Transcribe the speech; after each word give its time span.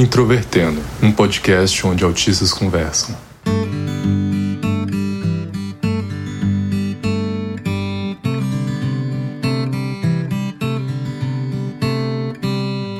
Introvertendo, 0.00 0.80
um 1.02 1.12
podcast 1.12 1.86
onde 1.86 2.02
autistas 2.02 2.54
conversam. 2.54 3.14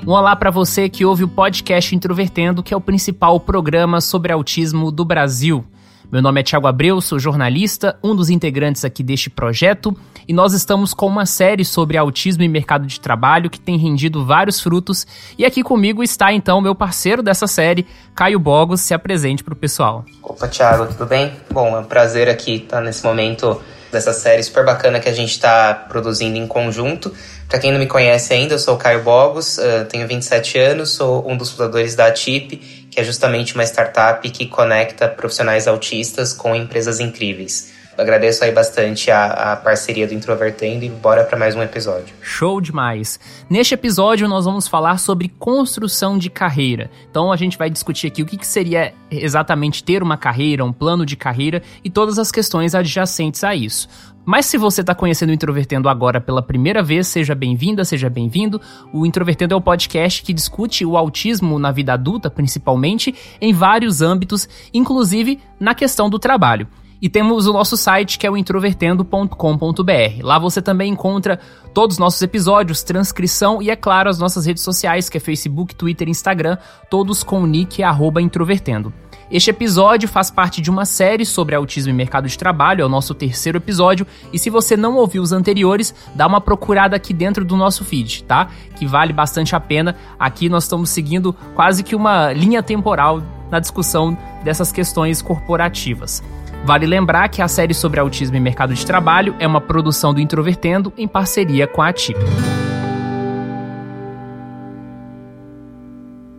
Um 0.07 0.11
olá 0.11 0.37
para 0.37 0.51
você 0.51 0.91
que 0.91 1.07
ouve 1.07 1.25
o 1.25 1.29
podcast 1.29 1.97
Introvertendo, 1.97 2.62
que 2.62 2.75
é 2.75 2.77
o 2.77 2.80
principal 2.83 3.41
programa 3.41 4.03
sobre 4.03 4.30
autismo 4.30 4.92
do 4.92 5.03
Brasil. 5.03 5.64
Meu 6.10 6.20
nome 6.20 6.41
é 6.41 6.42
Thiago 6.42 6.66
Abreu, 6.66 7.00
sou 7.00 7.20
jornalista, 7.20 7.96
um 8.02 8.16
dos 8.16 8.30
integrantes 8.30 8.84
aqui 8.84 9.00
deste 9.00 9.30
projeto, 9.30 9.96
e 10.27 10.33
nós 10.33 10.52
estamos 10.52 10.92
com 10.92 11.06
uma 11.06 11.24
série 11.24 11.64
sobre 11.64 11.96
autismo 11.96 12.42
e 12.42 12.48
mercado 12.48 12.84
de 12.84 12.98
trabalho 12.98 13.48
que 13.48 13.60
tem 13.60 13.77
rendido 13.77 14.27
vários 14.27 14.60
frutos. 14.60 15.06
E 15.38 15.45
aqui 15.45 15.62
comigo 15.62 16.02
está 16.02 16.33
então 16.33 16.60
meu 16.60 16.74
parceiro 16.74 17.23
dessa 17.23 17.46
série, 17.46 17.86
Caio 18.12 18.41
Bogos. 18.41 18.80
Se 18.80 18.92
apresente 18.92 19.45
para 19.45 19.55
o 19.55 19.56
pessoal. 19.56 20.05
Opa, 20.20 20.48
Thiago, 20.48 20.88
tudo 20.88 21.06
bem? 21.06 21.33
Bom, 21.48 21.77
é 21.77 21.78
um 21.78 21.84
prazer 21.84 22.28
aqui 22.28 22.56
estar 22.56 22.80
nesse 22.80 23.05
momento 23.05 23.61
dessa 23.92 24.12
série 24.12 24.42
super 24.42 24.64
bacana 24.64 24.98
que 24.98 25.08
a 25.08 25.12
gente 25.12 25.30
está 25.30 25.74
produzindo 25.74 26.36
em 26.36 26.47
conjunto. 26.47 27.12
Para 27.51 27.59
quem 27.59 27.73
não 27.73 27.81
me 27.81 27.87
conhece 27.89 28.33
ainda, 28.33 28.55
eu 28.55 28.61
sou 28.61 28.77
o 28.77 28.79
Caio 28.79 29.03
Bogos, 29.03 29.59
uh, 29.59 29.85
tenho 29.89 30.07
27 30.07 30.57
anos, 30.57 30.91
sou 30.91 31.29
um 31.29 31.37
dos 31.37 31.51
fundadores 31.51 31.97
da 31.97 32.07
ATIP, 32.07 32.57
que 32.89 33.01
é 33.01 33.03
justamente 33.03 33.57
uma 33.57 33.65
startup 33.65 34.31
que 34.31 34.47
conecta 34.47 35.09
profissionais 35.09 35.67
autistas 35.67 36.33
com 36.33 36.55
empresas 36.55 37.01
incríveis. 37.01 37.73
Agradeço 38.01 38.43
aí 38.43 38.53
bastante 38.53 39.11
a, 39.11 39.53
a, 39.53 39.56
parceria 39.56 40.06
do 40.06 40.15
Introvertendo 40.15 40.84
e 40.84 40.89
bora 40.89 41.23
para 41.25 41.39
mais 41.39 41.55
um 41.55 41.62
episódio. 41.62 42.15
Show 42.23 42.61
demais! 42.61 43.20
Neste 43.48 43.75
episódio 43.75 44.27
nós 44.27 44.47
vamos 44.47 44.67
falar 44.67 44.98
sobre 44.98 45.29
construção 45.29 46.17
de 46.17 46.31
carreira. 46.31 46.91
Então 47.11 47.31
a 47.31 47.37
gente 47.37 47.59
vai 47.59 47.69
discutir 47.69 48.07
aqui 48.07 48.23
o 48.23 48.27
que, 48.27 48.39
que 48.39 48.47
seria 48.47 48.95
exatamente 49.11 49.84
ter 49.84 50.03
uma 50.03 50.17
carreira, 50.17 50.65
um 50.65 50.73
plano 50.73 51.05
de 51.05 51.17
carreira 51.17 51.62
e 51.84 51.91
todas 51.91 52.19
as 52.19 52.33
questões 52.33 52.75
adjacentes 52.75 53.45
a 53.45 53.55
isso. 53.55 53.89
Mas 54.25 54.47
se 54.47 54.57
você 54.59 54.81
está 54.83 54.95
conhecendo 54.95 55.31
o 55.31 55.33
Introvertendo 55.33 55.89
agora 55.89 56.20
pela 56.20 56.42
primeira 56.42 56.83
vez, 56.83 57.07
seja 57.07 57.35
bem-vinda, 57.35 57.85
seja 57.85 58.09
bem-vindo. 58.09 58.61
O 58.92 59.05
Introvertendo 59.05 59.55
é 59.55 59.57
o 59.57 59.61
podcast 59.61 60.23
que 60.23 60.33
discute 60.33 60.85
o 60.85 60.97
autismo 60.97 61.59
na 61.59 61.73
vida 61.73 61.95
adulta, 61.95 62.31
principalmente, 62.31 63.14
em 63.41 63.53
vários 63.53 64.03
âmbitos, 64.03 64.48
inclusive 64.73 65.41
na 65.59 65.75
questão 65.75 66.09
do 66.09 66.19
trabalho. 66.19 66.69
E 67.01 67.09
temos 67.09 67.47
o 67.47 67.53
nosso 67.53 67.77
site 67.77 68.19
que 68.19 68.27
é 68.27 68.31
o 68.31 68.37
introvertendo.com.br. 68.37 70.23
Lá 70.23 70.39
você 70.39 70.61
também 70.61 70.93
encontra 70.93 71.41
todos 71.73 71.95
os 71.95 71.98
nossos 71.98 72.20
episódios, 72.20 72.83
transcrição 72.83 73.62
e, 73.62 73.70
é 73.70 73.77
claro, 73.77 74.11
as 74.11 74.19
nossas 74.19 74.45
redes 74.45 74.62
sociais, 74.62 75.09
que 75.09 75.17
é 75.17 75.20
Facebook, 75.20 75.75
Twitter 75.75 76.09
e 76.09 76.11
Instagram, 76.11 76.59
todos 76.91 77.23
com 77.23 77.42
o 77.42 77.47
nick 77.47 77.83
introvertendo. 78.20 78.92
Este 79.31 79.51
episódio 79.51 80.09
faz 80.09 80.29
parte 80.29 80.61
de 80.61 80.69
uma 80.69 80.84
série 80.84 81.25
sobre 81.25 81.55
autismo 81.55 81.92
e 81.92 81.95
mercado 81.95 82.27
de 82.29 82.37
trabalho, 82.37 82.83
é 82.83 82.84
o 82.84 82.89
nosso 82.89 83.14
terceiro 83.14 83.59
episódio, 83.59 84.05
e 84.33 84.39
se 84.41 84.51
você 84.51 84.77
não 84.77 84.97
ouviu 84.97 85.23
os 85.23 85.31
anteriores, 85.31 85.95
dá 86.17 86.27
uma 86.27 86.41
procurada 86.41 86.97
aqui 86.97 87.14
dentro 87.14 87.45
do 87.45 87.57
nosso 87.57 87.85
feed, 87.85 88.25
tá? 88.25 88.48
Que 88.75 88.87
vale 88.87 89.12
bastante 89.12 89.55
a 89.55 89.61
pena. 89.61 89.95
Aqui 90.19 90.48
nós 90.48 90.64
estamos 90.64 90.91
seguindo 90.91 91.33
quase 91.55 91.85
que 91.85 91.95
uma 91.95 92.33
linha 92.33 92.61
temporal 92.61 93.23
na 93.48 93.61
discussão 93.61 94.19
dessas 94.42 94.73
questões 94.73 95.23
corporativas. 95.23 96.25
Vale 96.64 96.86
lembrar 96.86 97.28
que 97.28 97.41
a 97.41 97.48
série 97.48 97.72
sobre 97.72 97.98
autismo 97.98 98.36
e 98.36 98.40
mercado 98.40 98.74
de 98.74 98.85
trabalho 98.85 99.35
é 99.39 99.46
uma 99.46 99.61
produção 99.61 100.12
do 100.12 100.20
Introvertendo 100.20 100.92
em 100.96 101.08
parceria 101.08 101.67
com 101.67 101.80
a 101.80 101.92
TIP. 101.92 102.18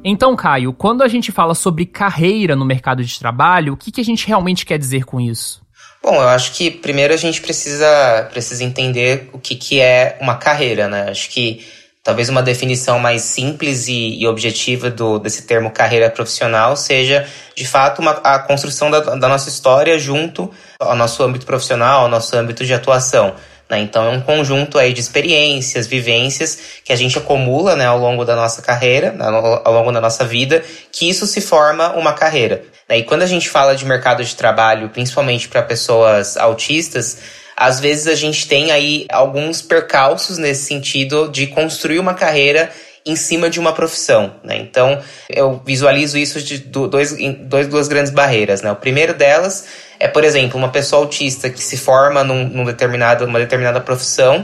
Então, 0.03 0.35
Caio, 0.35 0.73
quando 0.73 1.03
a 1.03 1.07
gente 1.07 1.31
fala 1.31 1.53
sobre 1.53 1.85
carreira 1.85 2.55
no 2.55 2.65
mercado 2.65 3.03
de 3.03 3.19
trabalho, 3.19 3.73
o 3.73 3.77
que, 3.77 3.91
que 3.91 4.01
a 4.01 4.05
gente 4.05 4.27
realmente 4.27 4.65
quer 4.65 4.77
dizer 4.77 5.05
com 5.05 5.19
isso? 5.19 5.61
Bom, 6.01 6.15
eu 6.15 6.29
acho 6.29 6.53
que 6.53 6.71
primeiro 6.71 7.13
a 7.13 7.17
gente 7.17 7.41
precisa, 7.41 8.27
precisa 8.31 8.63
entender 8.63 9.29
o 9.33 9.39
que, 9.39 9.55
que 9.55 9.79
é 9.79 10.17
uma 10.19 10.35
carreira, 10.35 10.87
né? 10.87 11.09
Acho 11.09 11.29
que 11.29 11.63
talvez 12.03 12.29
uma 12.29 12.41
definição 12.41 12.97
mais 12.97 13.21
simples 13.21 13.87
e, 13.87 14.19
e 14.19 14.27
objetiva 14.27 14.89
do, 14.89 15.19
desse 15.19 15.43
termo 15.43 15.69
carreira 15.71 16.09
profissional 16.09 16.75
seja, 16.75 17.27
de 17.55 17.65
fato, 17.65 17.99
uma, 17.99 18.11
a 18.23 18.39
construção 18.39 18.89
da, 18.89 18.99
da 18.99 19.27
nossa 19.27 19.49
história 19.49 19.97
junto 19.99 20.51
ao 20.79 20.95
nosso 20.95 21.23
âmbito 21.23 21.45
profissional, 21.45 22.03
ao 22.03 22.09
nosso 22.09 22.35
âmbito 22.35 22.65
de 22.65 22.73
atuação. 22.73 23.35
Né? 23.69 23.79
Então 23.79 24.03
é 24.05 24.09
um 24.09 24.19
conjunto 24.19 24.77
aí 24.77 24.91
de 24.91 24.99
experiências, 24.99 25.87
vivências 25.87 26.59
que 26.83 26.91
a 26.91 26.95
gente 26.95 27.17
acumula 27.17 27.75
né, 27.75 27.85
ao 27.85 27.97
longo 27.97 28.25
da 28.25 28.35
nossa 28.35 28.61
carreira, 28.61 29.13
né, 29.13 29.25
ao 29.63 29.73
longo 29.73 29.91
da 29.93 30.01
nossa 30.01 30.25
vida, 30.25 30.61
que 30.91 31.07
isso 31.07 31.25
se 31.25 31.39
forma 31.39 31.93
uma 31.93 32.11
carreira. 32.11 32.63
Né? 32.89 32.97
E 32.97 33.03
quando 33.03 33.21
a 33.21 33.27
gente 33.27 33.47
fala 33.47 33.73
de 33.73 33.85
mercado 33.85 34.25
de 34.25 34.35
trabalho, 34.35 34.89
principalmente 34.89 35.47
para 35.47 35.61
pessoas 35.61 36.35
autistas, 36.35 37.19
às 37.61 37.79
vezes 37.79 38.07
a 38.07 38.15
gente 38.15 38.47
tem 38.47 38.71
aí 38.71 39.05
alguns 39.07 39.61
percalços 39.61 40.39
nesse 40.39 40.63
sentido 40.65 41.29
de 41.29 41.45
construir 41.45 41.99
uma 41.99 42.15
carreira 42.15 42.71
em 43.05 43.15
cima 43.15 43.51
de 43.51 43.59
uma 43.59 43.71
profissão, 43.71 44.33
né? 44.43 44.57
Então, 44.57 44.99
eu 45.29 45.61
visualizo 45.63 46.17
isso 46.17 46.41
de 46.41 46.57
dois, 46.57 47.15
dois, 47.41 47.67
duas 47.67 47.87
grandes 47.87 48.11
barreiras, 48.11 48.63
né? 48.63 48.71
O 48.71 48.75
primeiro 48.75 49.13
delas 49.13 49.65
é, 49.99 50.07
por 50.07 50.23
exemplo, 50.23 50.57
uma 50.57 50.69
pessoa 50.69 51.03
autista 51.03 51.51
que 51.51 51.63
se 51.63 51.77
forma 51.77 52.23
num, 52.23 52.47
num 52.47 52.65
determinado, 52.65 53.27
numa 53.27 53.37
determinada 53.37 53.79
profissão 53.79 54.43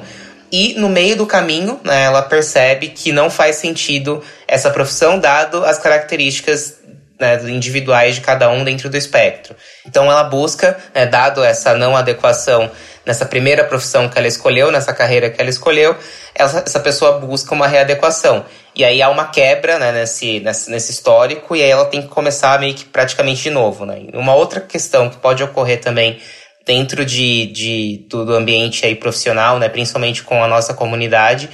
e 0.51 0.75
no 0.75 0.87
meio 0.87 1.15
do 1.15 1.25
caminho, 1.25 1.79
né, 1.83 2.03
ela 2.03 2.21
percebe 2.21 2.89
que 2.89 3.11
não 3.11 3.31
faz 3.31 3.55
sentido 3.55 4.23
essa 4.47 4.69
profissão 4.69 5.17
dado 5.17 5.65
as 5.65 5.79
características 5.79 6.76
né, 7.19 7.39
individuais 7.49 8.15
de 8.15 8.21
cada 8.21 8.49
um 8.49 8.63
dentro 8.63 8.89
do 8.89 8.97
espectro. 8.97 9.55
Então 9.85 10.09
ela 10.09 10.23
busca, 10.23 10.77
né, 10.93 11.05
dado 11.05 11.43
essa 11.43 11.73
não 11.73 11.95
adequação 11.95 12.69
nessa 13.05 13.25
primeira 13.25 13.63
profissão 13.63 14.09
que 14.09 14.17
ela 14.17 14.27
escolheu, 14.27 14.71
nessa 14.71 14.93
carreira 14.93 15.29
que 15.29 15.39
ela 15.39 15.49
escolheu, 15.49 15.95
essa, 16.35 16.79
pessoa 16.79 17.19
busca 17.19 17.55
uma 17.55 17.65
readequação. 17.65 18.45
E 18.75 18.83
aí 18.83 19.01
há 19.01 19.09
uma 19.09 19.27
quebra 19.29 19.79
né, 19.79 19.91
nesse, 19.91 20.39
nesse, 20.41 20.69
nesse 20.69 20.91
histórico 20.91 21.55
e 21.55 21.63
aí 21.63 21.69
ela 21.69 21.85
tem 21.85 22.01
que 22.01 22.09
começar 22.09 22.59
meio 22.59 22.75
que 22.75 22.85
praticamente 22.85 23.43
de 23.43 23.49
novo. 23.49 23.85
Né? 23.85 24.07
Uma 24.13 24.35
outra 24.35 24.59
questão 24.59 25.09
que 25.09 25.17
pode 25.17 25.41
ocorrer 25.41 25.79
também 25.79 26.19
dentro 26.65 27.05
de, 27.05 27.45
de, 27.47 28.05
do 28.09 28.33
ambiente 28.33 28.85
aí 28.85 28.93
profissional, 28.93 29.57
né, 29.57 29.69
principalmente 29.69 30.21
com 30.21 30.43
a 30.43 30.47
nossa 30.49 30.73
comunidade, 30.73 31.49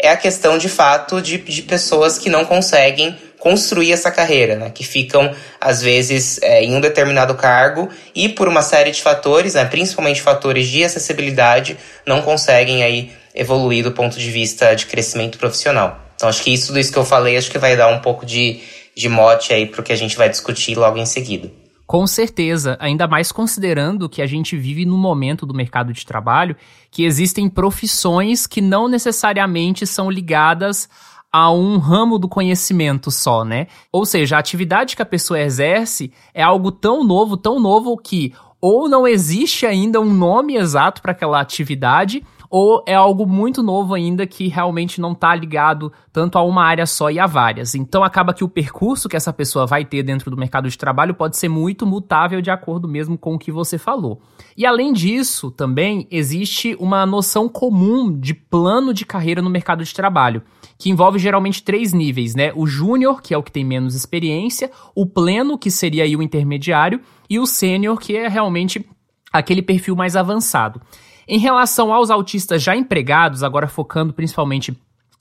é 0.00 0.08
a 0.08 0.16
questão 0.16 0.56
de 0.56 0.70
fato 0.70 1.20
de, 1.20 1.36
de 1.36 1.62
pessoas 1.62 2.18
que 2.18 2.30
não 2.30 2.46
conseguem 2.46 3.14
construir 3.44 3.92
essa 3.92 4.10
carreira, 4.10 4.56
né? 4.56 4.70
que 4.70 4.82
ficam, 4.82 5.30
às 5.60 5.82
vezes, 5.82 6.40
é, 6.40 6.64
em 6.64 6.74
um 6.74 6.80
determinado 6.80 7.34
cargo 7.34 7.90
e 8.14 8.26
por 8.26 8.48
uma 8.48 8.62
série 8.62 8.90
de 8.90 9.02
fatores, 9.02 9.52
né? 9.52 9.66
principalmente 9.66 10.22
fatores 10.22 10.66
de 10.66 10.82
acessibilidade, 10.82 11.76
não 12.06 12.22
conseguem 12.22 12.82
aí 12.82 13.12
evoluir 13.34 13.84
do 13.84 13.92
ponto 13.92 14.18
de 14.18 14.30
vista 14.30 14.74
de 14.74 14.86
crescimento 14.86 15.36
profissional. 15.36 16.00
Então, 16.16 16.26
acho 16.26 16.42
que 16.42 16.54
isso 16.54 16.68
tudo 16.68 16.78
isso 16.78 16.90
que 16.90 16.98
eu 16.98 17.04
falei, 17.04 17.36
acho 17.36 17.50
que 17.50 17.58
vai 17.58 17.76
dar 17.76 17.88
um 17.88 17.98
pouco 17.98 18.24
de, 18.24 18.62
de 18.96 19.10
mote 19.10 19.52
aí 19.52 19.66
para 19.66 19.82
o 19.82 19.84
que 19.84 19.92
a 19.92 19.96
gente 19.96 20.16
vai 20.16 20.30
discutir 20.30 20.74
logo 20.74 20.96
em 20.96 21.04
seguida. 21.04 21.50
Com 21.86 22.06
certeza, 22.06 22.78
ainda 22.80 23.06
mais 23.06 23.30
considerando 23.30 24.08
que 24.08 24.22
a 24.22 24.26
gente 24.26 24.56
vive 24.56 24.86
no 24.86 24.96
momento 24.96 25.44
do 25.44 25.52
mercado 25.52 25.92
de 25.92 26.06
trabalho 26.06 26.56
que 26.90 27.04
existem 27.04 27.46
profissões 27.46 28.46
que 28.46 28.62
não 28.62 28.88
necessariamente 28.88 29.86
são 29.86 30.10
ligadas 30.10 30.88
a 31.36 31.50
um 31.50 31.78
ramo 31.78 32.16
do 32.16 32.28
conhecimento 32.28 33.10
só, 33.10 33.44
né? 33.44 33.66
Ou 33.90 34.06
seja, 34.06 34.36
a 34.36 34.38
atividade 34.38 34.94
que 34.94 35.02
a 35.02 35.04
pessoa 35.04 35.40
exerce 35.40 36.12
é 36.32 36.40
algo 36.40 36.70
tão 36.70 37.02
novo, 37.02 37.36
tão 37.36 37.58
novo 37.58 37.96
que 37.96 38.32
ou 38.60 38.88
não 38.88 39.04
existe 39.04 39.66
ainda 39.66 40.00
um 40.00 40.14
nome 40.14 40.54
exato 40.54 41.02
para 41.02 41.10
aquela 41.10 41.40
atividade, 41.40 42.24
ou 42.56 42.84
é 42.86 42.94
algo 42.94 43.26
muito 43.26 43.64
novo 43.64 43.94
ainda 43.94 44.28
que 44.28 44.46
realmente 44.46 45.00
não 45.00 45.10
está 45.10 45.34
ligado 45.34 45.92
tanto 46.12 46.38
a 46.38 46.42
uma 46.44 46.62
área 46.62 46.86
só 46.86 47.10
e 47.10 47.18
a 47.18 47.26
várias. 47.26 47.74
Então 47.74 48.04
acaba 48.04 48.32
que 48.32 48.44
o 48.44 48.48
percurso 48.48 49.08
que 49.08 49.16
essa 49.16 49.32
pessoa 49.32 49.66
vai 49.66 49.84
ter 49.84 50.04
dentro 50.04 50.30
do 50.30 50.36
mercado 50.36 50.70
de 50.70 50.78
trabalho 50.78 51.16
pode 51.16 51.36
ser 51.36 51.48
muito 51.48 51.84
mutável 51.84 52.40
de 52.40 52.52
acordo 52.52 52.86
mesmo 52.86 53.18
com 53.18 53.34
o 53.34 53.38
que 53.40 53.50
você 53.50 53.76
falou. 53.76 54.22
E 54.56 54.64
além 54.64 54.92
disso, 54.92 55.50
também 55.50 56.06
existe 56.12 56.76
uma 56.78 57.04
noção 57.04 57.48
comum 57.48 58.16
de 58.16 58.32
plano 58.32 58.94
de 58.94 59.04
carreira 59.04 59.42
no 59.42 59.50
mercado 59.50 59.82
de 59.82 59.92
trabalho 59.92 60.40
que 60.78 60.90
envolve 60.90 61.18
geralmente 61.18 61.60
três 61.60 61.92
níveis, 61.92 62.36
né? 62.36 62.52
O 62.54 62.68
júnior, 62.68 63.20
que 63.20 63.34
é 63.34 63.38
o 63.38 63.42
que 63.42 63.50
tem 63.50 63.64
menos 63.64 63.96
experiência, 63.96 64.70
o 64.94 65.06
pleno, 65.06 65.58
que 65.58 65.72
seria 65.72 66.04
o 66.16 66.22
intermediário, 66.22 67.00
e 67.28 67.38
o 67.38 67.46
sênior, 67.46 67.98
que 67.98 68.16
é 68.16 68.28
realmente 68.28 68.84
aquele 69.32 69.62
perfil 69.62 69.96
mais 69.96 70.14
avançado. 70.14 70.80
Em 71.26 71.38
relação 71.38 71.92
aos 71.92 72.10
autistas 72.10 72.62
já 72.62 72.76
empregados, 72.76 73.42
agora 73.42 73.66
focando 73.66 74.12
principalmente 74.12 74.76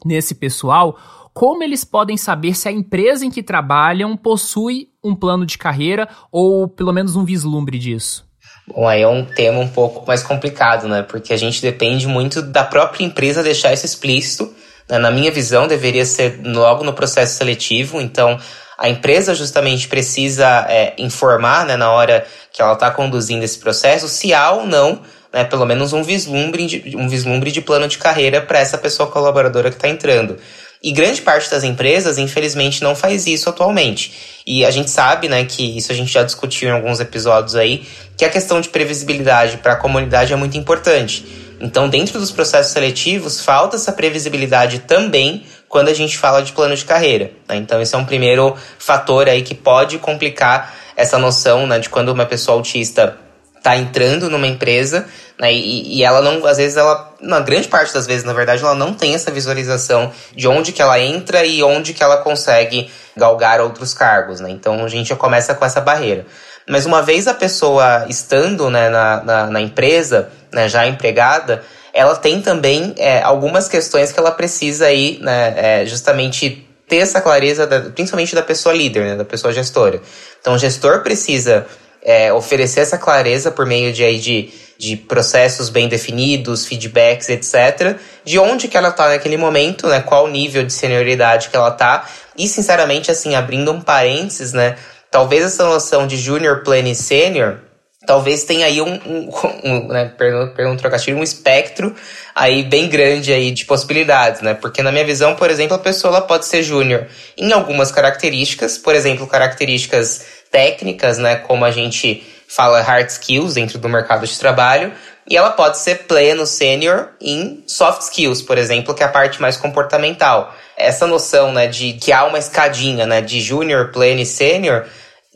nesse 0.05 0.35
pessoal, 0.35 0.97
como 1.33 1.63
eles 1.63 1.83
podem 1.83 2.17
saber 2.17 2.53
se 2.55 2.67
a 2.67 2.71
empresa 2.71 3.25
em 3.25 3.31
que 3.31 3.41
trabalham 3.41 4.15
possui 4.15 4.89
um 5.03 5.15
plano 5.15 5.45
de 5.45 5.57
carreira 5.57 6.07
ou 6.31 6.67
pelo 6.67 6.93
menos 6.93 7.15
um 7.15 7.23
vislumbre 7.23 7.79
disso? 7.79 8.25
Bom, 8.67 8.87
aí 8.87 9.01
é 9.01 9.07
um 9.07 9.25
tema 9.25 9.59
um 9.59 9.67
pouco 9.67 10.05
mais 10.05 10.23
complicado, 10.23 10.87
né? 10.87 11.01
Porque 11.01 11.33
a 11.33 11.37
gente 11.37 11.61
depende 11.61 12.07
muito 12.07 12.41
da 12.41 12.63
própria 12.63 13.03
empresa 13.03 13.43
deixar 13.43 13.73
isso 13.73 13.85
explícito. 13.85 14.53
Né? 14.89 14.97
Na 14.99 15.11
minha 15.11 15.31
visão, 15.31 15.67
deveria 15.67 16.05
ser 16.05 16.39
logo 16.45 16.83
no 16.83 16.93
processo 16.93 17.37
seletivo. 17.37 17.99
Então, 17.99 18.39
A 18.77 18.89
empresa 18.89 19.35
justamente 19.35 19.87
precisa 19.87 20.65
é, 20.67 20.93
informar 20.97 21.65
né, 21.65 21.77
na 21.77 21.91
hora 21.91 22.25
que 22.51 22.61
ela 22.61 22.73
está 22.73 22.89
conduzindo 22.91 23.43
esse 23.43 23.57
processo 23.59 24.07
se 24.07 24.33
há 24.33 24.51
ou 24.51 24.65
não 24.65 25.01
né, 25.33 25.43
pelo 25.43 25.65
menos 25.65 25.91
um 25.93 26.03
vislumbre 26.03 26.67
de, 26.67 26.95
um 26.95 27.09
vislumbre 27.09 27.51
de 27.51 27.59
plano 27.59 27.87
de 27.87 27.97
carreira 27.97 28.39
para 28.39 28.59
essa 28.59 28.77
pessoa 28.77 29.09
colaboradora 29.09 29.69
que 29.69 29.75
está 29.75 29.87
entrando. 29.87 30.37
E 30.81 30.91
grande 30.91 31.21
parte 31.21 31.49
das 31.49 31.63
empresas, 31.63 32.17
infelizmente, 32.17 32.83
não 32.83 32.93
faz 32.93 33.25
isso 33.25 33.49
atualmente. 33.49 34.13
E 34.45 34.65
a 34.65 34.69
gente 34.69 34.89
sabe, 34.89 35.29
né, 35.29 35.45
que 35.45 35.77
isso 35.77 35.91
a 35.91 35.95
gente 35.95 36.11
já 36.11 36.23
discutiu 36.23 36.67
em 36.67 36.73
alguns 36.73 36.99
episódios 36.99 37.55
aí, 37.55 37.87
que 38.17 38.25
a 38.25 38.29
questão 38.29 38.59
de 38.59 38.67
previsibilidade 38.67 39.57
para 39.57 39.73
a 39.73 39.75
comunidade 39.77 40.33
é 40.33 40.35
muito 40.35 40.57
importante. 40.57 41.25
Então, 41.61 41.87
dentro 41.87 42.19
dos 42.19 42.31
processos 42.31 42.73
seletivos, 42.73 43.39
falta 43.39 43.77
essa 43.77 43.93
previsibilidade 43.93 44.79
também 44.79 45.45
quando 45.69 45.87
a 45.87 45.93
gente 45.93 46.17
fala 46.17 46.43
de 46.43 46.51
plano 46.51 46.75
de 46.75 46.83
carreira. 46.83 47.31
Né? 47.47 47.55
Então, 47.55 47.81
esse 47.81 47.95
é 47.95 47.97
um 47.97 48.03
primeiro 48.03 48.53
fator 48.77 49.29
aí 49.29 49.41
que 49.41 49.55
pode 49.55 49.97
complicar 49.99 50.75
essa 50.97 51.17
noção 51.17 51.65
né, 51.65 51.79
de 51.79 51.89
quando 51.89 52.09
uma 52.09 52.25
pessoa 52.25 52.57
autista 52.57 53.17
está 53.63 53.77
entrando 53.77 54.29
numa 54.29 54.45
empresa 54.45 55.05
né, 55.39 55.51
e, 55.51 55.97
e, 55.97 56.03
ela 56.03 56.21
não, 56.21 56.45
às 56.45 56.57
vezes 56.57 56.77
ela, 56.77 57.11
na 57.19 57.39
grande 57.39 57.67
parte 57.67 57.93
das 57.93 58.05
vezes, 58.05 58.23
na 58.23 58.33
verdade, 58.33 58.61
ela 58.61 58.75
não 58.75 58.93
tem 58.93 59.15
essa 59.15 59.31
visualização 59.31 60.11
de 60.35 60.47
onde 60.47 60.71
que 60.71 60.81
ela 60.81 60.99
entra 60.99 61.45
e 61.45 61.63
onde 61.63 61.93
que 61.93 62.03
ela 62.03 62.17
consegue 62.17 62.91
galgar 63.15 63.59
outros 63.61 63.93
cargos, 63.93 64.39
né? 64.39 64.49
Então 64.51 64.83
a 64.83 64.87
gente 64.87 65.09
já 65.09 65.15
começa 65.15 65.55
com 65.55 65.65
essa 65.65 65.81
barreira. 65.81 66.25
Mas 66.67 66.85
uma 66.85 67.01
vez 67.01 67.27
a 67.27 67.33
pessoa 67.33 68.05
estando 68.07 68.69
né, 68.69 68.89
na, 68.89 69.23
na, 69.23 69.45
na 69.47 69.61
empresa, 69.61 70.29
né, 70.51 70.69
já 70.69 70.85
empregada, 70.85 71.63
ela 71.93 72.15
tem 72.15 72.41
também 72.41 72.93
é, 72.97 73.21
algumas 73.21 73.67
questões 73.67 74.11
que 74.11 74.19
ela 74.19 74.31
precisa 74.31 74.85
aí, 74.85 75.19
né, 75.21 75.53
é, 75.81 75.85
justamente 75.85 76.67
ter 76.87 76.97
essa 76.97 77.19
clareza, 77.19 77.65
da, 77.65 77.81
principalmente 77.81 78.35
da 78.35 78.41
pessoa 78.41 78.73
líder, 78.73 79.03
né, 79.03 79.15
da 79.15 79.25
pessoa 79.25 79.51
gestora. 79.51 80.01
Então 80.39 80.53
o 80.53 80.57
gestor 80.57 81.01
precisa 81.01 81.65
é, 82.03 82.31
oferecer 82.33 82.81
essa 82.81 82.97
clareza 82.97 83.49
por 83.49 83.65
meio 83.65 83.93
de, 83.93 84.03
aí, 84.03 84.19
de, 84.19 84.51
de 84.77 84.97
processos 84.97 85.69
bem 85.69 85.87
definidos, 85.87 86.65
feedbacks, 86.65 87.29
etc. 87.29 87.97
De 88.23 88.37
onde 88.37 88.67
que 88.67 88.77
ela 88.77 88.89
está 88.89 89.09
naquele 89.09 89.37
momento, 89.37 89.87
né? 89.87 90.01
Qual 90.01 90.27
um 90.27 90.31
de 90.31 90.73
senioridade 90.73 91.49
que 91.49 91.55
ela 91.55 91.69
está. 91.69 92.07
E, 92.37 92.47
sinceramente, 92.47 93.09
assim, 93.09 93.35
abrindo 93.35 93.71
um 93.71 93.81
parênteses, 93.81 94.53
né? 94.53 94.75
Talvez 95.09 95.45
essa 95.45 95.63
noção 95.63 96.05
de 96.05 96.17
junior, 96.17 96.63
plane 96.63 96.91
e 96.91 96.95
sênior 96.95 97.59
talvez 98.05 98.43
tenha 98.43 98.65
aí 98.65 98.81
um, 98.81 98.93
um, 99.05 99.29
um 99.63 99.87
né, 99.87 100.05
pergunta 100.17 100.77
trocadilho, 100.77 101.17
um 101.17 101.23
espectro 101.23 101.95
aí 102.35 102.63
bem 102.63 102.89
grande 102.89 103.31
aí 103.31 103.51
de 103.51 103.65
possibilidades, 103.65 104.41
né? 104.41 104.53
Porque 104.53 104.81
na 104.81 104.91
minha 104.91 105.05
visão, 105.05 105.35
por 105.35 105.49
exemplo, 105.49 105.75
a 105.75 105.79
pessoa 105.79 106.15
ela 106.15 106.21
pode 106.21 106.45
ser 106.45 106.63
júnior 106.63 107.07
em 107.37 107.51
algumas 107.51 107.91
características, 107.91 108.77
por 108.77 108.95
exemplo, 108.95 109.27
características 109.27 110.25
técnicas, 110.53 111.17
né, 111.17 111.35
como 111.37 111.65
a 111.65 111.71
gente 111.71 112.23
fala 112.47 112.79
hard 112.81 113.09
skills 113.09 113.55
dentro 113.55 113.79
do 113.79 113.89
mercado 113.89 114.27
de 114.27 114.37
trabalho, 114.37 114.93
e 115.27 115.35
ela 115.35 115.49
pode 115.49 115.79
ser 115.79 116.03
pleno 116.03 116.45
sênior 116.45 117.09
em 117.19 117.63
soft 117.65 118.03
skills, 118.03 118.43
por 118.43 118.57
exemplo, 118.57 118.93
que 118.93 119.01
é 119.01 119.05
a 119.05 119.09
parte 119.09 119.41
mais 119.41 119.57
comportamental. 119.57 120.53
Essa 120.77 121.07
noção, 121.07 121.51
né, 121.51 121.65
de 121.65 121.93
que 121.93 122.11
há 122.11 122.25
uma 122.25 122.37
escadinha, 122.37 123.07
né, 123.07 123.21
de 123.21 123.41
júnior, 123.41 123.91
pleno 123.91 124.21
e 124.21 124.25
sênior, 124.25 124.85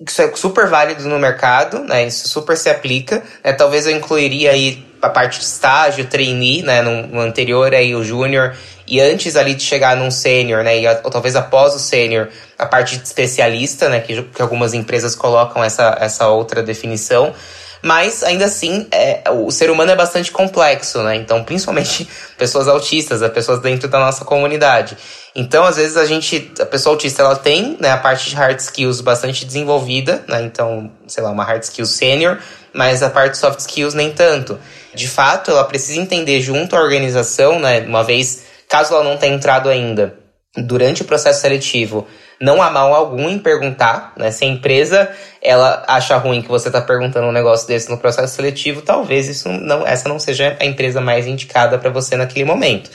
isso 0.08 0.22
é 0.22 0.32
super 0.36 0.68
válido 0.68 1.04
no 1.10 1.18
mercado, 1.18 1.80
né, 1.80 2.06
isso 2.06 2.28
super 2.28 2.56
se 2.56 2.70
aplica. 2.70 3.24
Né, 3.44 3.54
talvez 3.54 3.88
eu 3.88 3.94
incluiria 3.94 4.52
aí 4.52 4.86
a 5.02 5.10
parte 5.10 5.40
de 5.40 5.46
estágio, 5.46 6.06
trainee, 6.06 6.64
né, 6.64 6.82
no, 6.82 7.08
no 7.08 7.20
anterior 7.22 7.74
aí 7.74 7.96
o 7.96 8.04
júnior 8.04 8.56
e 8.88 9.00
antes 9.00 9.36
ali 9.36 9.54
de 9.54 9.64
chegar 9.64 9.96
num 9.98 10.10
sênior, 10.10 10.64
né, 10.64 10.80
e, 10.80 10.88
ou 10.88 11.12
talvez 11.12 11.36
após 11.36 11.76
o 11.76 11.80
sênior, 11.80 12.30
a 12.58 12.66
parte 12.66 12.98
de 12.98 13.04
especialista, 13.04 13.90
né, 13.90 14.00
que, 14.00 14.22
que 14.22 14.42
algumas 14.42 14.74
empresas 14.74 15.16
colocam 15.16 15.64
essa, 15.64 15.98
essa 16.00 16.28
outra 16.28 16.64
definição. 16.64 17.34
Mas 17.82 18.24
ainda 18.24 18.46
assim, 18.46 18.88
é, 18.92 19.24
o 19.30 19.52
ser 19.52 19.70
humano 19.70 19.92
é 19.92 19.96
bastante 19.96 20.32
complexo, 20.32 21.02
né? 21.04 21.16
Então, 21.16 21.44
principalmente 21.44 22.08
pessoas 22.38 22.68
autistas, 22.68 23.22
as 23.22 23.32
pessoas 23.32 23.60
dentro 23.60 23.88
da 23.88 24.00
nossa 24.00 24.26
comunidade. 24.26 24.98
Então, 25.36 25.64
às 25.66 25.76
vezes 25.78 25.98
a 25.98 26.06
gente, 26.06 26.52
a 26.60 26.66
pessoa 26.66 26.94
autista, 26.94 27.22
ela 27.22 27.36
tem, 27.36 27.78
né, 27.80 27.92
a 27.92 27.98
parte 27.98 28.30
de 28.30 28.36
hard 28.36 28.60
skills 28.60 29.02
bastante 29.02 29.46
desenvolvida, 29.46 30.24
né? 30.28 30.42
Então, 30.42 30.92
sei 31.08 31.24
lá, 31.24 31.32
uma 31.32 31.44
hard 31.44 31.64
skills 31.64 31.92
sênior, 31.92 32.40
mas 32.74 33.04
a 33.04 33.10
parte 33.10 33.34
de 33.34 33.38
soft 33.38 33.60
skills 33.60 33.94
nem 33.94 34.12
tanto. 34.12 34.60
De 34.94 35.08
fato, 35.08 35.52
ela 35.52 35.64
precisa 35.64 36.00
entender 36.00 36.42
junto 36.42 36.76
à 36.76 36.80
organização, 36.80 37.60
né, 37.60 37.82
uma 37.82 38.04
vez 38.04 38.48
Caso 38.68 38.94
ela 38.94 39.04
não 39.04 39.18
tenha 39.18 39.34
entrado 39.34 39.70
ainda 39.70 40.14
durante 40.58 41.02
o 41.02 41.06
processo 41.06 41.42
seletivo, 41.42 42.08
não 42.40 42.62
há 42.62 42.70
mal 42.70 42.94
algum 42.94 43.30
em 43.30 43.40
perguntar, 43.40 44.14
né? 44.18 44.32
Se 44.32 44.46
a 44.46 44.48
empresa 44.48 45.10
ela 45.42 45.84
acha 45.88 46.16
ruim 46.18 46.42
que 46.42 46.50
você 46.50 46.70
está 46.70 46.82
perguntando 46.82 47.28
um 47.28 47.32
negócio 47.32 47.68
desse 47.68 47.90
no 47.90 47.98
processo 47.98 48.36
seletivo, 48.36 48.82
talvez 48.82 49.28
isso 49.28 49.50
não, 49.50 49.86
essa 49.86 50.08
não 50.08 50.20
seja 50.20 50.56
a 50.60 50.66
empresa 50.66 51.02
mais 51.02 51.26
indicada 51.26 51.78
para 51.78 51.90
você 51.90 52.16
naquele 52.16 52.46
momento. 52.46 52.90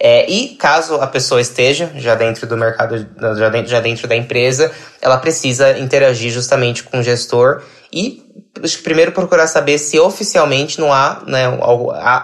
É, 0.00 0.30
e 0.30 0.50
caso 0.50 0.94
a 0.96 1.06
pessoa 1.08 1.40
esteja 1.40 1.90
já 1.96 2.14
dentro 2.14 2.46
do 2.46 2.56
mercado, 2.56 3.04
já 3.36 3.48
dentro, 3.48 3.68
já 3.68 3.80
dentro 3.80 4.06
da 4.06 4.14
empresa, 4.14 4.70
ela 5.02 5.18
precisa 5.18 5.76
interagir 5.76 6.30
justamente 6.30 6.84
com 6.84 7.00
o 7.00 7.02
gestor 7.02 7.62
e 7.92 8.22
primeiro 8.84 9.12
procurar 9.12 9.46
saber 9.48 9.78
se 9.78 9.98
oficialmente 9.98 10.80
não 10.80 10.92
há, 10.92 11.22
né, 11.26 11.44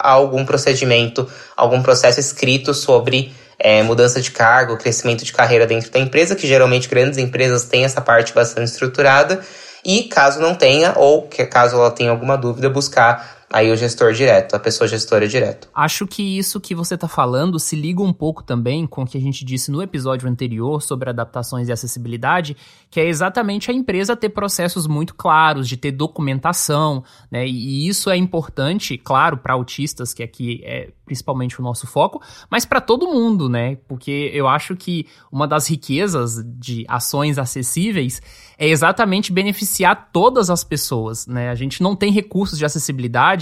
algum 0.00 0.44
procedimento, 0.44 1.28
algum 1.56 1.82
processo 1.82 2.20
escrito 2.20 2.72
sobre 2.72 3.32
é, 3.58 3.82
mudança 3.82 4.20
de 4.20 4.30
cargo, 4.30 4.76
crescimento 4.76 5.24
de 5.24 5.32
carreira 5.32 5.66
dentro 5.66 5.90
da 5.90 5.98
empresa, 5.98 6.36
que 6.36 6.46
geralmente 6.46 6.88
grandes 6.88 7.18
empresas 7.18 7.64
têm 7.64 7.84
essa 7.84 8.00
parte 8.00 8.32
bastante 8.32 8.68
estruturada. 8.68 9.40
E 9.84 10.04
caso 10.04 10.40
não 10.40 10.54
tenha, 10.54 10.94
ou 10.96 11.28
que 11.28 11.44
caso 11.44 11.76
ela 11.76 11.90
tenha 11.90 12.10
alguma 12.10 12.36
dúvida, 12.36 12.70
buscar 12.70 13.43
aí 13.50 13.70
o 13.70 13.76
gestor 13.76 14.12
direto, 14.12 14.54
a 14.54 14.58
pessoa 14.58 14.86
gestora 14.88 15.28
direto. 15.28 15.68
Acho 15.74 16.06
que 16.06 16.38
isso 16.38 16.60
que 16.60 16.74
você 16.74 16.94
está 16.94 17.08
falando 17.08 17.58
se 17.58 17.76
liga 17.76 18.02
um 18.02 18.12
pouco 18.12 18.42
também 18.42 18.86
com 18.86 19.02
o 19.02 19.06
que 19.06 19.18
a 19.18 19.20
gente 19.20 19.44
disse 19.44 19.70
no 19.70 19.82
episódio 19.82 20.28
anterior 20.28 20.82
sobre 20.82 21.10
adaptações 21.10 21.68
e 21.68 21.72
acessibilidade, 21.72 22.56
que 22.90 23.00
é 23.00 23.06
exatamente 23.06 23.70
a 23.70 23.74
empresa 23.74 24.16
ter 24.16 24.30
processos 24.30 24.86
muito 24.86 25.14
claros, 25.14 25.68
de 25.68 25.76
ter 25.76 25.92
documentação, 25.92 27.04
né? 27.30 27.46
E 27.46 27.86
isso 27.88 28.10
é 28.10 28.16
importante, 28.16 28.96
claro, 28.98 29.36
para 29.36 29.54
autistas, 29.54 30.12
que 30.14 30.22
aqui 30.22 30.60
é 30.64 30.90
principalmente 31.04 31.60
o 31.60 31.62
nosso 31.62 31.86
foco, 31.86 32.22
mas 32.50 32.64
para 32.64 32.80
todo 32.80 33.06
mundo, 33.06 33.48
né? 33.48 33.76
Porque 33.86 34.30
eu 34.32 34.48
acho 34.48 34.74
que 34.74 35.06
uma 35.30 35.46
das 35.46 35.68
riquezas 35.68 36.42
de 36.58 36.84
ações 36.88 37.38
acessíveis 37.38 38.22
é 38.56 38.68
exatamente 38.68 39.32
beneficiar 39.32 40.10
todas 40.12 40.48
as 40.48 40.64
pessoas, 40.64 41.26
né? 41.26 41.50
A 41.50 41.54
gente 41.54 41.82
não 41.82 41.94
tem 41.94 42.10
recursos 42.10 42.58
de 42.58 42.64
acessibilidade 42.64 43.33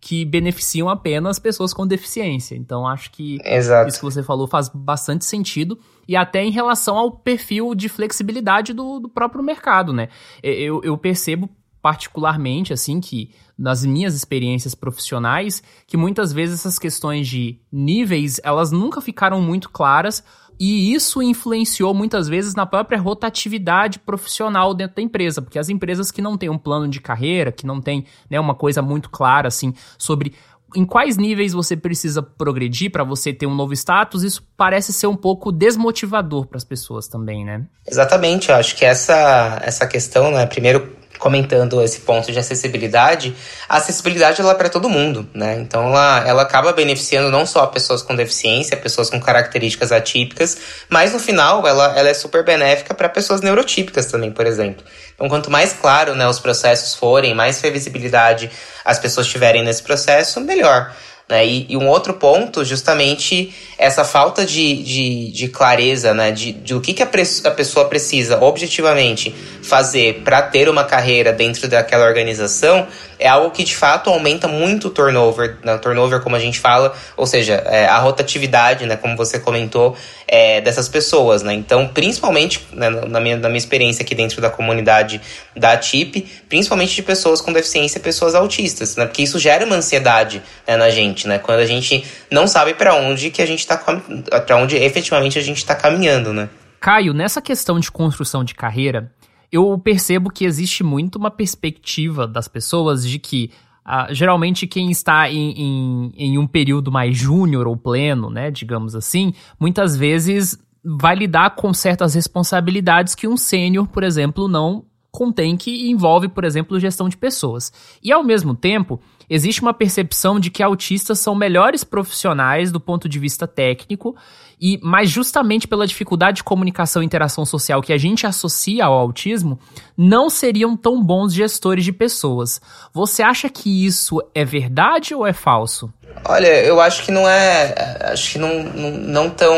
que 0.00 0.24
beneficiam 0.24 0.88
apenas 0.88 1.38
pessoas 1.38 1.74
com 1.74 1.86
deficiência. 1.86 2.54
Então, 2.54 2.86
acho 2.86 3.10
que 3.10 3.38
Exato. 3.44 3.88
isso 3.88 3.98
que 3.98 4.04
você 4.04 4.22
falou 4.22 4.46
faz 4.46 4.68
bastante 4.68 5.24
sentido. 5.26 5.78
E 6.08 6.16
até 6.16 6.42
em 6.42 6.50
relação 6.50 6.96
ao 6.96 7.10
perfil 7.12 7.74
de 7.74 7.88
flexibilidade 7.88 8.72
do, 8.72 8.98
do 8.98 9.08
próprio 9.08 9.44
mercado, 9.44 9.92
né? 9.92 10.08
Eu, 10.42 10.80
eu 10.82 10.96
percebo 10.96 11.48
particularmente, 11.82 12.72
assim, 12.72 13.00
que 13.00 13.30
nas 13.56 13.84
minhas 13.84 14.14
experiências 14.14 14.74
profissionais, 14.74 15.62
que 15.86 15.96
muitas 15.96 16.32
vezes 16.32 16.60
essas 16.60 16.78
questões 16.78 17.28
de 17.28 17.58
níveis, 17.70 18.40
elas 18.42 18.70
nunca 18.70 19.00
ficaram 19.00 19.40
muito 19.40 19.70
claras, 19.70 20.24
e 20.60 20.92
isso 20.92 21.22
influenciou 21.22 21.94
muitas 21.94 22.28
vezes 22.28 22.54
na 22.54 22.66
própria 22.66 23.00
rotatividade 23.00 23.98
profissional 23.98 24.74
dentro 24.74 24.96
da 24.96 25.02
empresa, 25.02 25.40
porque 25.40 25.58
as 25.58 25.70
empresas 25.70 26.10
que 26.10 26.20
não 26.20 26.36
têm 26.36 26.50
um 26.50 26.58
plano 26.58 26.86
de 26.86 27.00
carreira, 27.00 27.50
que 27.50 27.66
não 27.66 27.80
têm 27.80 28.04
né, 28.28 28.38
uma 28.38 28.54
coisa 28.54 28.82
muito 28.82 29.08
clara 29.08 29.48
assim 29.48 29.72
sobre 29.96 30.34
em 30.76 30.84
quais 30.84 31.16
níveis 31.16 31.52
você 31.52 31.76
precisa 31.76 32.22
progredir 32.22 32.92
para 32.92 33.02
você 33.02 33.32
ter 33.32 33.46
um 33.46 33.54
novo 33.54 33.72
status, 33.72 34.22
isso 34.22 34.46
parece 34.56 34.92
ser 34.92 35.06
um 35.06 35.16
pouco 35.16 35.50
desmotivador 35.50 36.46
para 36.46 36.58
as 36.58 36.64
pessoas 36.64 37.08
também, 37.08 37.44
né? 37.44 37.66
Exatamente, 37.88 38.50
eu 38.50 38.54
acho 38.54 38.76
que 38.76 38.84
essa, 38.84 39.60
essa 39.64 39.86
questão, 39.86 40.30
né, 40.30 40.46
primeiro 40.46 40.99
comentando 41.20 41.80
esse 41.82 42.00
ponto 42.00 42.32
de 42.32 42.38
acessibilidade, 42.38 43.36
a 43.68 43.76
acessibilidade 43.76 44.40
ela 44.40 44.52
é 44.52 44.54
para 44.54 44.70
todo 44.70 44.88
mundo, 44.88 45.28
né? 45.32 45.58
Então 45.60 45.88
ela, 45.88 46.26
ela 46.26 46.42
acaba 46.42 46.72
beneficiando 46.72 47.30
não 47.30 47.46
só 47.46 47.66
pessoas 47.66 48.02
com 48.02 48.16
deficiência, 48.16 48.76
pessoas 48.76 49.10
com 49.10 49.20
características 49.20 49.92
atípicas, 49.92 50.56
mas 50.88 51.12
no 51.12 51.20
final 51.20 51.66
ela, 51.66 51.96
ela 51.96 52.08
é 52.08 52.14
super 52.14 52.42
benéfica 52.42 52.94
para 52.94 53.08
pessoas 53.08 53.42
neurotípicas 53.42 54.06
também, 54.06 54.32
por 54.32 54.46
exemplo. 54.46 54.82
Então 55.14 55.28
quanto 55.28 55.50
mais 55.50 55.74
claro 55.74 56.14
né, 56.14 56.26
os 56.26 56.40
processos 56.40 56.94
forem, 56.94 57.34
mais 57.34 57.60
previsibilidade 57.60 58.50
as 58.82 58.98
pessoas 58.98 59.26
tiverem 59.26 59.62
nesse 59.62 59.82
processo, 59.82 60.40
melhor. 60.40 60.92
Né? 61.30 61.46
E, 61.46 61.66
e, 61.68 61.76
um 61.76 61.88
outro 61.88 62.14
ponto, 62.14 62.64
justamente, 62.64 63.54
essa 63.78 64.04
falta 64.04 64.44
de, 64.44 64.82
de, 64.82 65.30
de 65.30 65.48
clareza 65.48 66.12
né? 66.12 66.32
de, 66.32 66.52
de 66.52 66.74
o 66.74 66.80
que, 66.80 66.92
que 66.92 67.02
a, 67.02 67.06
a 67.06 67.50
pessoa 67.52 67.88
precisa 67.88 68.42
objetivamente 68.42 69.32
fazer 69.62 70.22
para 70.24 70.42
ter 70.42 70.68
uma 70.68 70.82
carreira 70.82 71.32
dentro 71.32 71.68
daquela 71.68 72.04
organização, 72.04 72.88
é 73.20 73.28
algo 73.28 73.50
que 73.50 73.62
de 73.62 73.76
fato 73.76 74.10
aumenta 74.10 74.48
muito 74.48 74.88
o 74.88 74.90
turnover, 74.90 75.58
né? 75.62 75.76
turnover 75.78 76.20
como 76.20 76.34
a 76.34 76.38
gente 76.38 76.58
fala, 76.58 76.94
ou 77.16 77.26
seja, 77.26 77.54
é, 77.66 77.86
a 77.86 77.98
rotatividade, 77.98 78.86
né, 78.86 78.96
como 78.96 79.16
você 79.16 79.38
comentou, 79.38 79.96
é, 80.26 80.60
dessas 80.60 80.88
pessoas, 80.88 81.42
né? 81.42 81.52
Então, 81.52 81.88
principalmente 81.88 82.66
né, 82.72 82.88
na, 82.88 83.20
minha, 83.20 83.36
na 83.36 83.48
minha 83.48 83.58
experiência 83.58 84.02
aqui 84.02 84.14
dentro 84.14 84.40
da 84.40 84.48
comunidade 84.48 85.20
da 85.56 85.76
TIP, 85.76 86.26
principalmente 86.48 86.94
de 86.94 87.02
pessoas 87.02 87.40
com 87.40 87.52
deficiência 87.52 88.00
pessoas 88.00 88.34
autistas, 88.34 88.96
né? 88.96 89.06
Porque 89.06 89.22
isso 89.22 89.38
gera 89.38 89.64
uma 89.64 89.76
ansiedade 89.76 90.42
né, 90.66 90.76
na 90.76 90.88
gente, 90.88 91.28
né? 91.28 91.38
Quando 91.38 91.58
a 91.58 91.66
gente 91.66 92.04
não 92.30 92.46
sabe 92.46 92.74
para 92.74 92.94
onde 92.94 93.30
que 93.30 93.42
a 93.42 93.46
gente 93.46 93.66
tá 93.66 93.76
para 93.76 94.56
onde 94.56 94.76
efetivamente 94.76 95.38
a 95.38 95.42
gente 95.42 95.58
está 95.58 95.74
caminhando, 95.74 96.32
né? 96.32 96.48
Caio, 96.80 97.12
nessa 97.12 97.42
questão 97.42 97.78
de 97.78 97.90
construção 97.90 98.42
de 98.42 98.54
carreira, 98.54 99.10
eu 99.52 99.76
percebo 99.78 100.30
que 100.30 100.44
existe 100.44 100.84
muito 100.84 101.16
uma 101.16 101.30
perspectiva 101.30 102.26
das 102.26 102.48
pessoas 102.48 103.06
de 103.06 103.18
que 103.18 103.50
Uh, 103.80 104.14
geralmente 104.14 104.66
quem 104.66 104.90
está 104.90 105.28
em, 105.30 105.52
em, 105.52 106.12
em 106.14 106.38
um 106.38 106.46
período 106.46 106.92
mais 106.92 107.16
júnior 107.16 107.66
ou 107.66 107.76
pleno, 107.76 108.28
né, 108.28 108.50
digamos 108.50 108.94
assim, 108.94 109.32
muitas 109.58 109.96
vezes 109.96 110.56
vai 110.84 111.16
lidar 111.16 111.56
com 111.56 111.72
certas 111.72 112.14
responsabilidades 112.14 113.14
que 113.14 113.26
um 113.26 113.38
sênior, 113.38 113.88
por 113.88 114.02
exemplo, 114.02 114.46
não 114.46 114.84
contém 115.10 115.56
que 115.56 115.90
envolve, 115.90 116.28
por 116.28 116.44
exemplo, 116.44 116.78
gestão 116.78 117.08
de 117.08 117.16
pessoas. 117.16 117.72
E 118.02 118.12
ao 118.12 118.22
mesmo 118.22 118.54
tempo, 118.54 119.00
existe 119.28 119.60
uma 119.60 119.74
percepção 119.74 120.38
de 120.38 120.50
que 120.50 120.62
autistas 120.62 121.18
são 121.18 121.34
melhores 121.34 121.82
profissionais 121.82 122.70
do 122.70 122.78
ponto 122.80 123.08
de 123.08 123.18
vista 123.18 123.46
técnico 123.46 124.16
e 124.60 124.78
mas 124.82 125.08
justamente 125.08 125.66
pela 125.66 125.86
dificuldade 125.86 126.38
de 126.38 126.44
comunicação 126.44 127.02
e 127.02 127.06
interação 127.06 127.46
social 127.46 127.80
que 127.80 127.92
a 127.92 127.98
gente 127.98 128.26
associa 128.26 128.84
ao 128.84 128.92
autismo, 128.92 129.58
não 129.96 130.28
seriam 130.28 130.76
tão 130.76 131.02
bons 131.02 131.32
gestores 131.32 131.84
de 131.84 131.92
pessoas. 131.92 132.60
Você 132.92 133.22
acha 133.22 133.48
que 133.48 133.86
isso 133.86 134.22
é 134.34 134.44
verdade 134.44 135.14
ou 135.14 135.26
é 135.26 135.32
falso? 135.32 135.90
Olha, 136.24 136.62
eu 136.62 136.80
acho 136.80 137.04
que 137.04 137.10
não 137.10 137.26
é, 137.28 137.98
acho 138.12 138.32
que 138.32 138.38
não, 138.38 138.62
não, 138.62 138.90
não 138.90 139.30
tão 139.30 139.54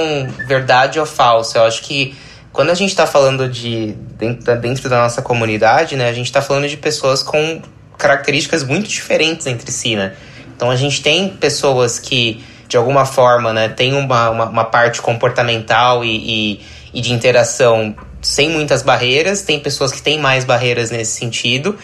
verdade 0.46 1.00
ou 1.00 1.06
falso. 1.06 1.58
Eu 1.58 1.64
acho 1.64 1.82
que 1.82 2.14
quando 2.52 2.70
a 2.70 2.74
gente 2.74 2.90
está 2.90 3.06
falando 3.06 3.48
de 3.48 3.92
dentro, 4.18 4.60
dentro 4.60 4.88
da 4.88 5.02
nossa 5.02 5.22
comunidade, 5.22 5.96
né, 5.96 6.08
a 6.08 6.12
gente 6.12 6.26
está 6.26 6.42
falando 6.42 6.68
de 6.68 6.76
pessoas 6.76 7.22
com 7.22 7.62
características 7.98 8.62
muito 8.62 8.88
diferentes 8.88 9.46
entre 9.46 9.70
si, 9.72 9.96
né? 9.96 10.14
Então 10.54 10.70
a 10.70 10.76
gente 10.76 11.02
tem 11.02 11.30
pessoas 11.30 11.98
que 11.98 12.44
de 12.72 12.76
alguma 12.78 13.04
forma, 13.04 13.52
né, 13.52 13.68
tem 13.68 13.92
uma, 13.92 14.30
uma, 14.30 14.44
uma 14.46 14.64
parte 14.64 15.02
comportamental 15.02 16.02
e, 16.02 16.08
e, 16.54 16.60
e, 16.94 17.02
de 17.02 17.12
interação 17.12 17.94
sem 18.22 18.48
muitas 18.48 18.82
barreiras, 18.82 19.42
tem 19.42 19.60
pessoas 19.60 19.92
que 19.92 20.00
têm 20.00 20.18
mais 20.18 20.46
barreiras 20.46 20.90
nesse 20.90 21.12
sentido, 21.12 21.76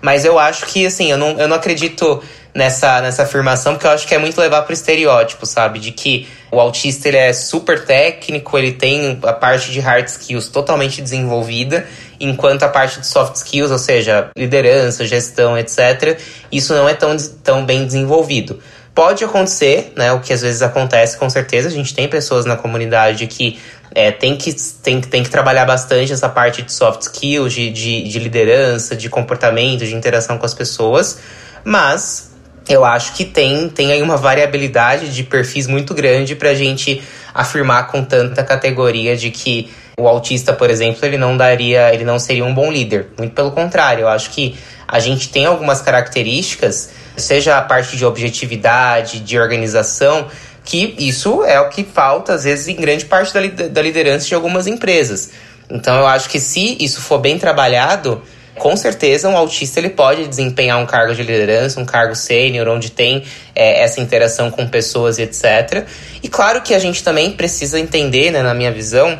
mas 0.00 0.24
eu 0.24 0.38
acho 0.38 0.66
que, 0.66 0.86
assim, 0.86 1.10
eu 1.10 1.18
não, 1.18 1.30
eu 1.30 1.48
não 1.48 1.56
acredito 1.56 2.22
nessa, 2.54 3.00
nessa 3.00 3.24
afirmação, 3.24 3.72
porque 3.72 3.88
eu 3.88 3.90
acho 3.90 4.06
que 4.06 4.14
é 4.14 4.18
muito 4.18 4.40
levar 4.40 4.62
para 4.62 4.70
o 4.70 4.72
estereótipo, 4.72 5.44
sabe? 5.44 5.80
De 5.80 5.90
que 5.90 6.28
o 6.52 6.60
autista 6.60 7.08
ele 7.08 7.16
é 7.16 7.32
super 7.32 7.84
técnico, 7.84 8.56
ele 8.56 8.70
tem 8.70 9.18
a 9.24 9.32
parte 9.32 9.72
de 9.72 9.80
hard 9.80 10.06
skills 10.06 10.48
totalmente 10.48 11.02
desenvolvida, 11.02 11.88
enquanto 12.20 12.62
a 12.62 12.68
parte 12.68 13.00
de 13.00 13.06
soft 13.08 13.34
skills, 13.34 13.72
ou 13.72 13.78
seja, 13.78 14.30
liderança, 14.38 15.04
gestão, 15.04 15.58
etc., 15.58 16.20
isso 16.52 16.72
não 16.72 16.88
é 16.88 16.94
tão, 16.94 17.16
tão 17.42 17.66
bem 17.66 17.84
desenvolvido. 17.84 18.60
Pode 18.96 19.22
acontecer, 19.22 19.92
né? 19.94 20.10
O 20.14 20.20
que 20.20 20.32
às 20.32 20.40
vezes 20.40 20.62
acontece, 20.62 21.18
com 21.18 21.28
certeza. 21.28 21.68
A 21.68 21.70
gente 21.70 21.94
tem 21.94 22.08
pessoas 22.08 22.46
na 22.46 22.56
comunidade 22.56 23.26
que 23.26 23.60
é, 23.94 24.10
tem, 24.10 24.38
que, 24.38 24.50
tem, 24.82 25.02
tem 25.02 25.22
que 25.22 25.28
trabalhar 25.28 25.66
bastante 25.66 26.14
essa 26.14 26.30
parte 26.30 26.62
de 26.62 26.72
soft 26.72 27.02
skills, 27.02 27.52
de, 27.52 27.70
de, 27.70 28.08
de 28.08 28.18
liderança, 28.18 28.96
de 28.96 29.10
comportamento, 29.10 29.84
de 29.84 29.94
interação 29.94 30.38
com 30.38 30.46
as 30.46 30.54
pessoas. 30.54 31.18
Mas 31.62 32.30
eu 32.66 32.86
acho 32.86 33.12
que 33.12 33.26
tem, 33.26 33.68
tem 33.68 33.92
aí 33.92 34.00
uma 34.00 34.16
variabilidade 34.16 35.14
de 35.14 35.22
perfis 35.24 35.66
muito 35.66 35.92
grande 35.92 36.34
para 36.34 36.48
a 36.48 36.54
gente 36.54 37.02
afirmar 37.34 37.88
com 37.88 38.02
tanta 38.02 38.42
categoria 38.42 39.14
de 39.14 39.30
que 39.30 39.70
o 39.98 40.08
autista, 40.08 40.54
por 40.54 40.70
exemplo, 40.70 41.04
ele 41.04 41.18
não 41.18 41.36
daria, 41.36 41.92
ele 41.92 42.04
não 42.04 42.18
seria 42.18 42.46
um 42.46 42.54
bom 42.54 42.72
líder. 42.72 43.08
Muito 43.18 43.34
pelo 43.34 43.50
contrário, 43.50 44.04
eu 44.04 44.08
acho 44.08 44.30
que 44.30 44.56
a 44.88 44.98
gente 45.00 45.28
tem 45.28 45.44
algumas 45.44 45.82
características 45.82 46.90
seja 47.16 47.56
a 47.58 47.62
parte 47.62 47.96
de 47.96 48.04
objetividade, 48.04 49.20
de 49.20 49.38
organização, 49.38 50.26
que 50.64 50.94
isso 50.98 51.44
é 51.44 51.60
o 51.60 51.68
que 51.68 51.84
falta, 51.84 52.34
às 52.34 52.44
vezes, 52.44 52.68
em 52.68 52.76
grande 52.76 53.04
parte 53.04 53.32
da 53.32 53.82
liderança 53.82 54.26
de 54.26 54.34
algumas 54.34 54.66
empresas. 54.66 55.30
Então, 55.70 55.96
eu 55.96 56.06
acho 56.06 56.28
que 56.28 56.40
se 56.40 56.76
isso 56.80 57.00
for 57.00 57.18
bem 57.18 57.38
trabalhado, 57.38 58.22
com 58.58 58.76
certeza 58.76 59.28
um 59.28 59.36
autista 59.36 59.78
ele 59.78 59.90
pode 59.90 60.26
desempenhar 60.26 60.78
um 60.78 60.86
cargo 60.86 61.14
de 61.14 61.22
liderança, 61.22 61.78
um 61.80 61.84
cargo 61.84 62.14
sênior, 62.14 62.68
onde 62.68 62.90
tem 62.90 63.22
é, 63.54 63.82
essa 63.82 64.00
interação 64.00 64.50
com 64.50 64.66
pessoas 64.66 65.18
etc. 65.18 65.86
E 66.22 66.28
claro 66.28 66.62
que 66.62 66.74
a 66.74 66.78
gente 66.78 67.02
também 67.02 67.32
precisa 67.32 67.78
entender, 67.78 68.30
né, 68.30 68.42
na 68.42 68.54
minha 68.54 68.72
visão, 68.72 69.18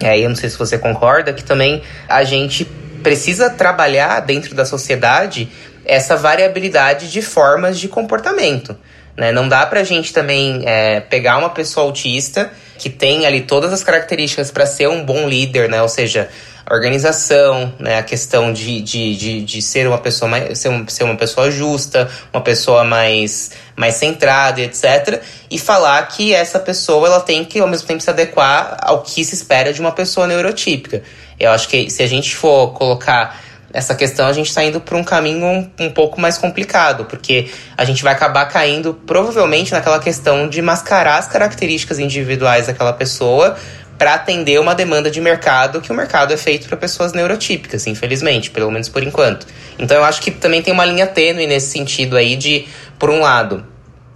é, 0.00 0.18
eu 0.18 0.28
não 0.28 0.36
sei 0.36 0.50
se 0.50 0.58
você 0.58 0.76
concorda, 0.76 1.32
que 1.32 1.42
também 1.42 1.82
a 2.08 2.24
gente 2.24 2.64
precisa 3.02 3.50
trabalhar 3.50 4.20
dentro 4.20 4.54
da 4.54 4.64
sociedade 4.64 5.48
essa 5.84 6.16
variabilidade 6.16 7.10
de 7.10 7.22
formas 7.22 7.78
de 7.78 7.88
comportamento. 7.88 8.76
Né? 9.16 9.30
Não 9.30 9.48
dá 9.48 9.64
pra 9.66 9.84
gente 9.84 10.12
também 10.12 10.62
é, 10.66 11.00
pegar 11.00 11.38
uma 11.38 11.50
pessoa 11.50 11.86
autista 11.86 12.50
que 12.78 12.90
tem 12.90 13.26
ali 13.26 13.42
todas 13.42 13.72
as 13.72 13.84
características 13.84 14.50
para 14.50 14.66
ser 14.66 14.88
um 14.88 15.04
bom 15.04 15.28
líder, 15.28 15.68
né? 15.68 15.80
Ou 15.80 15.88
seja, 15.88 16.28
a 16.66 16.74
organização, 16.74 17.72
né? 17.78 17.98
a 17.98 18.02
questão 18.02 18.52
de, 18.52 18.80
de, 18.80 19.16
de, 19.16 19.42
de 19.42 19.62
ser 19.62 19.86
uma 19.86 19.98
pessoa 19.98 20.28
mais, 20.28 20.58
ser, 20.58 20.70
ser 20.88 21.04
uma 21.04 21.16
pessoa 21.16 21.50
justa, 21.50 22.10
uma 22.32 22.42
pessoa 22.42 22.82
mais, 22.82 23.52
mais 23.76 23.94
centrada, 23.94 24.60
etc. 24.60 25.22
E 25.50 25.58
falar 25.58 26.02
que 26.08 26.34
essa 26.34 26.58
pessoa 26.58 27.06
ela 27.06 27.20
tem 27.20 27.44
que 27.44 27.60
ao 27.60 27.68
mesmo 27.68 27.86
tempo 27.86 28.02
se 28.02 28.10
adequar 28.10 28.76
ao 28.80 29.02
que 29.02 29.24
se 29.24 29.34
espera 29.34 29.72
de 29.72 29.80
uma 29.80 29.92
pessoa 29.92 30.26
neurotípica. 30.26 31.02
Eu 31.38 31.50
acho 31.50 31.68
que 31.68 31.88
se 31.90 32.02
a 32.02 32.06
gente 32.06 32.34
for 32.34 32.72
colocar 32.72 33.40
essa 33.74 33.92
questão 33.92 34.28
a 34.28 34.32
gente 34.32 34.46
está 34.46 34.62
indo 34.62 34.80
para 34.80 34.96
um 34.96 35.02
caminho 35.02 35.44
um, 35.44 35.70
um, 35.80 35.90
pouco 35.90 36.20
mais 36.20 36.38
complicado, 36.38 37.06
porque 37.06 37.50
a 37.76 37.84
gente 37.84 38.04
vai 38.04 38.12
acabar 38.12 38.46
caindo 38.46 38.94
provavelmente 39.04 39.72
naquela 39.72 39.98
questão 39.98 40.48
de 40.48 40.62
mascarar 40.62 41.18
as 41.18 41.26
características 41.26 41.98
individuais 41.98 42.68
daquela 42.68 42.92
pessoa 42.92 43.56
para 43.98 44.14
atender 44.14 44.60
uma 44.60 44.76
demanda 44.76 45.10
de 45.10 45.20
mercado 45.20 45.80
que 45.80 45.90
o 45.90 45.94
mercado 45.94 46.32
é 46.32 46.36
feito 46.36 46.68
para 46.68 46.76
pessoas 46.76 47.12
neurotípicas, 47.12 47.84
infelizmente, 47.88 48.48
pelo 48.50 48.70
menos 48.70 48.88
por 48.88 49.02
enquanto. 49.02 49.44
Então 49.76 49.96
eu 49.96 50.04
acho 50.04 50.22
que 50.22 50.30
também 50.30 50.62
tem 50.62 50.72
uma 50.72 50.84
linha 50.84 51.06
tênue 51.08 51.46
nesse 51.46 51.72
sentido 51.72 52.16
aí 52.16 52.36
de, 52.36 52.66
por 52.96 53.10
um 53.10 53.20
lado, 53.20 53.66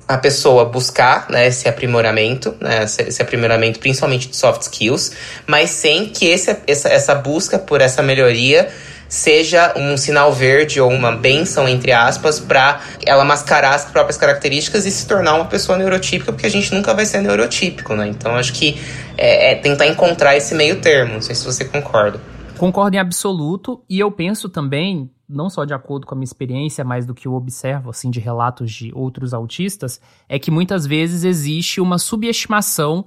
a 0.06 0.16
pessoa 0.16 0.64
buscar 0.64 1.28
né, 1.28 1.48
esse 1.48 1.68
aprimoramento, 1.68 2.54
né, 2.60 2.84
esse 2.84 3.20
aprimoramento 3.20 3.80
principalmente 3.80 4.28
de 4.28 4.36
soft 4.36 4.62
skills, 4.62 5.12
mas 5.48 5.70
sem 5.70 6.06
que 6.06 6.26
esse, 6.26 6.56
essa, 6.66 6.88
essa 6.88 7.14
busca 7.14 7.58
por 7.58 7.80
essa 7.80 8.02
melhoria 8.02 8.68
seja 9.08 9.72
um 9.76 9.96
sinal 9.96 10.32
verde 10.32 10.80
ou 10.80 10.90
uma 10.90 11.12
benção, 11.12 11.66
entre 11.68 11.92
aspas, 11.92 12.38
para 12.38 12.80
ela 13.04 13.24
mascarar 13.24 13.74
as 13.74 13.86
próprias 13.86 14.16
características 14.16 14.84
e 14.84 14.90
se 14.90 15.06
tornar 15.08 15.34
uma 15.34 15.46
pessoa 15.46 15.78
neurotípica, 15.78 16.32
porque 16.32 16.46
a 16.46 16.50
gente 16.50 16.72
nunca 16.74 16.94
vai 16.94 17.06
ser 17.06 17.22
neurotípico, 17.22 17.94
né? 17.94 18.08
Então 18.08 18.36
acho 18.36 18.52
que 18.52 18.78
é, 19.16 19.52
é 19.52 19.54
tentar 19.54 19.86
encontrar 19.86 20.36
esse 20.36 20.54
meio 20.54 20.80
termo. 20.80 21.14
Não 21.14 21.22
sei 21.22 21.34
se 21.34 21.44
você 21.44 21.64
concorda. 21.64 22.20
Concordo 22.58 22.96
em 22.96 22.98
absoluto, 22.98 23.84
e 23.88 24.00
eu 24.00 24.10
penso 24.10 24.48
também, 24.48 25.08
não 25.28 25.48
só 25.48 25.64
de 25.64 25.72
acordo 25.72 26.06
com 26.06 26.14
a 26.14 26.18
minha 26.18 26.24
experiência, 26.24 26.84
mas 26.84 27.06
do 27.06 27.14
que 27.14 27.28
eu 27.28 27.34
observo 27.34 27.88
assim 27.88 28.10
de 28.10 28.18
relatos 28.18 28.72
de 28.72 28.90
outros 28.92 29.32
autistas, 29.32 30.00
é 30.28 30.40
que 30.40 30.50
muitas 30.50 30.84
vezes 30.84 31.22
existe 31.22 31.80
uma 31.80 31.98
subestimação 31.98 33.06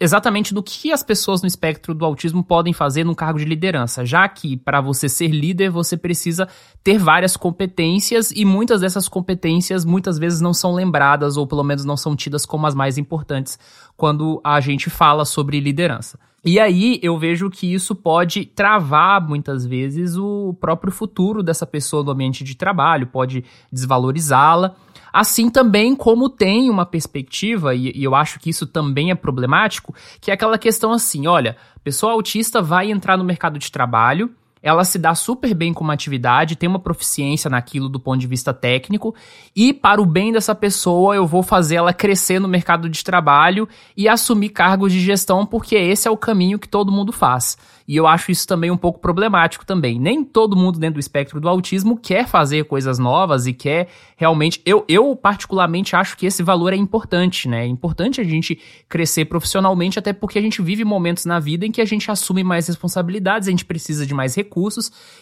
exatamente 0.00 0.54
do 0.54 0.62
que 0.62 0.90
as 0.90 1.02
pessoas 1.02 1.42
no 1.42 1.46
espectro 1.46 1.94
do 1.94 2.06
autismo 2.06 2.42
podem 2.42 2.72
fazer 2.72 3.04
num 3.04 3.14
cargo 3.14 3.38
de 3.38 3.44
liderança, 3.44 4.04
já 4.04 4.26
que 4.26 4.56
para 4.56 4.80
você 4.80 5.08
ser 5.10 5.28
líder 5.28 5.68
você 5.68 5.94
precisa 5.94 6.48
ter 6.82 6.98
várias 6.98 7.36
competências 7.36 8.30
e 8.30 8.44
muitas 8.44 8.80
dessas 8.80 9.06
competências 9.06 9.84
muitas 9.84 10.18
vezes 10.18 10.40
não 10.40 10.54
são 10.54 10.72
lembradas 10.72 11.36
ou 11.36 11.46
pelo 11.46 11.62
menos 11.62 11.84
não 11.84 11.98
são 11.98 12.16
tidas 12.16 12.46
como 12.46 12.66
as 12.66 12.74
mais 12.74 12.96
importantes 12.96 13.58
quando 13.94 14.40
a 14.42 14.58
gente 14.60 14.88
fala 14.88 15.26
sobre 15.26 15.60
liderança. 15.60 16.18
E 16.42 16.58
aí 16.58 16.98
eu 17.02 17.18
vejo 17.18 17.50
que 17.50 17.70
isso 17.70 17.94
pode 17.94 18.46
travar 18.46 19.20
muitas 19.20 19.66
vezes 19.66 20.16
o 20.16 20.56
próprio 20.58 20.90
futuro 20.90 21.42
dessa 21.42 21.66
pessoa 21.66 22.02
no 22.02 22.12
ambiente 22.12 22.42
de 22.42 22.56
trabalho, 22.56 23.06
pode 23.06 23.44
desvalorizá-la. 23.70 24.74
Assim 25.12 25.50
também 25.50 25.94
como 25.94 26.28
tem 26.28 26.70
uma 26.70 26.86
perspectiva, 26.86 27.74
e, 27.74 27.92
e 27.94 28.04
eu 28.04 28.14
acho 28.14 28.38
que 28.38 28.50
isso 28.50 28.66
também 28.66 29.10
é 29.10 29.14
problemático, 29.14 29.94
que 30.20 30.30
é 30.30 30.34
aquela 30.34 30.58
questão 30.58 30.92
assim: 30.92 31.26
olha, 31.26 31.56
pessoa 31.82 32.12
autista 32.12 32.62
vai 32.62 32.90
entrar 32.90 33.16
no 33.16 33.24
mercado 33.24 33.58
de 33.58 33.70
trabalho, 33.70 34.30
ela 34.62 34.84
se 34.84 34.98
dá 34.98 35.14
super 35.14 35.54
bem 35.54 35.72
com 35.72 35.82
uma 35.82 35.94
atividade, 35.94 36.56
tem 36.56 36.68
uma 36.68 36.78
proficiência 36.78 37.48
naquilo 37.48 37.88
do 37.88 37.98
ponto 37.98 38.20
de 38.20 38.26
vista 38.26 38.52
técnico, 38.52 39.14
e 39.56 39.72
para 39.72 40.00
o 40.00 40.06
bem 40.06 40.32
dessa 40.32 40.54
pessoa 40.54 41.14
eu 41.14 41.26
vou 41.26 41.42
fazer 41.42 41.76
ela 41.76 41.92
crescer 41.92 42.38
no 42.38 42.48
mercado 42.48 42.88
de 42.88 43.02
trabalho 43.02 43.68
e 43.96 44.08
assumir 44.08 44.50
cargos 44.50 44.92
de 44.92 45.00
gestão, 45.00 45.46
porque 45.46 45.76
esse 45.76 46.06
é 46.06 46.10
o 46.10 46.16
caminho 46.16 46.58
que 46.58 46.68
todo 46.68 46.92
mundo 46.92 47.12
faz. 47.12 47.56
E 47.88 47.96
eu 47.96 48.06
acho 48.06 48.30
isso 48.30 48.46
também 48.46 48.70
um 48.70 48.76
pouco 48.76 49.00
problemático 49.00 49.66
também. 49.66 49.98
Nem 49.98 50.22
todo 50.22 50.54
mundo 50.54 50.78
dentro 50.78 50.94
do 50.94 51.00
espectro 51.00 51.40
do 51.40 51.48
autismo 51.48 51.96
quer 51.96 52.24
fazer 52.24 52.64
coisas 52.66 53.00
novas 53.00 53.48
e 53.48 53.52
quer 53.52 53.88
realmente. 54.16 54.62
Eu, 54.64 54.84
eu 54.86 55.16
particularmente 55.16 55.96
acho 55.96 56.16
que 56.16 56.24
esse 56.24 56.40
valor 56.40 56.72
é 56.72 56.76
importante, 56.76 57.48
né? 57.48 57.64
É 57.64 57.66
importante 57.66 58.20
a 58.20 58.24
gente 58.24 58.60
crescer 58.88 59.24
profissionalmente, 59.24 59.98
até 59.98 60.12
porque 60.12 60.38
a 60.38 60.42
gente 60.42 60.62
vive 60.62 60.84
momentos 60.84 61.24
na 61.24 61.40
vida 61.40 61.66
em 61.66 61.72
que 61.72 61.80
a 61.80 61.84
gente 61.84 62.08
assume 62.12 62.44
mais 62.44 62.68
responsabilidades, 62.68 63.48
a 63.48 63.50
gente 63.50 63.64
precisa 63.64 64.06
de 64.06 64.14
mais 64.14 64.36
recursos 64.36 64.49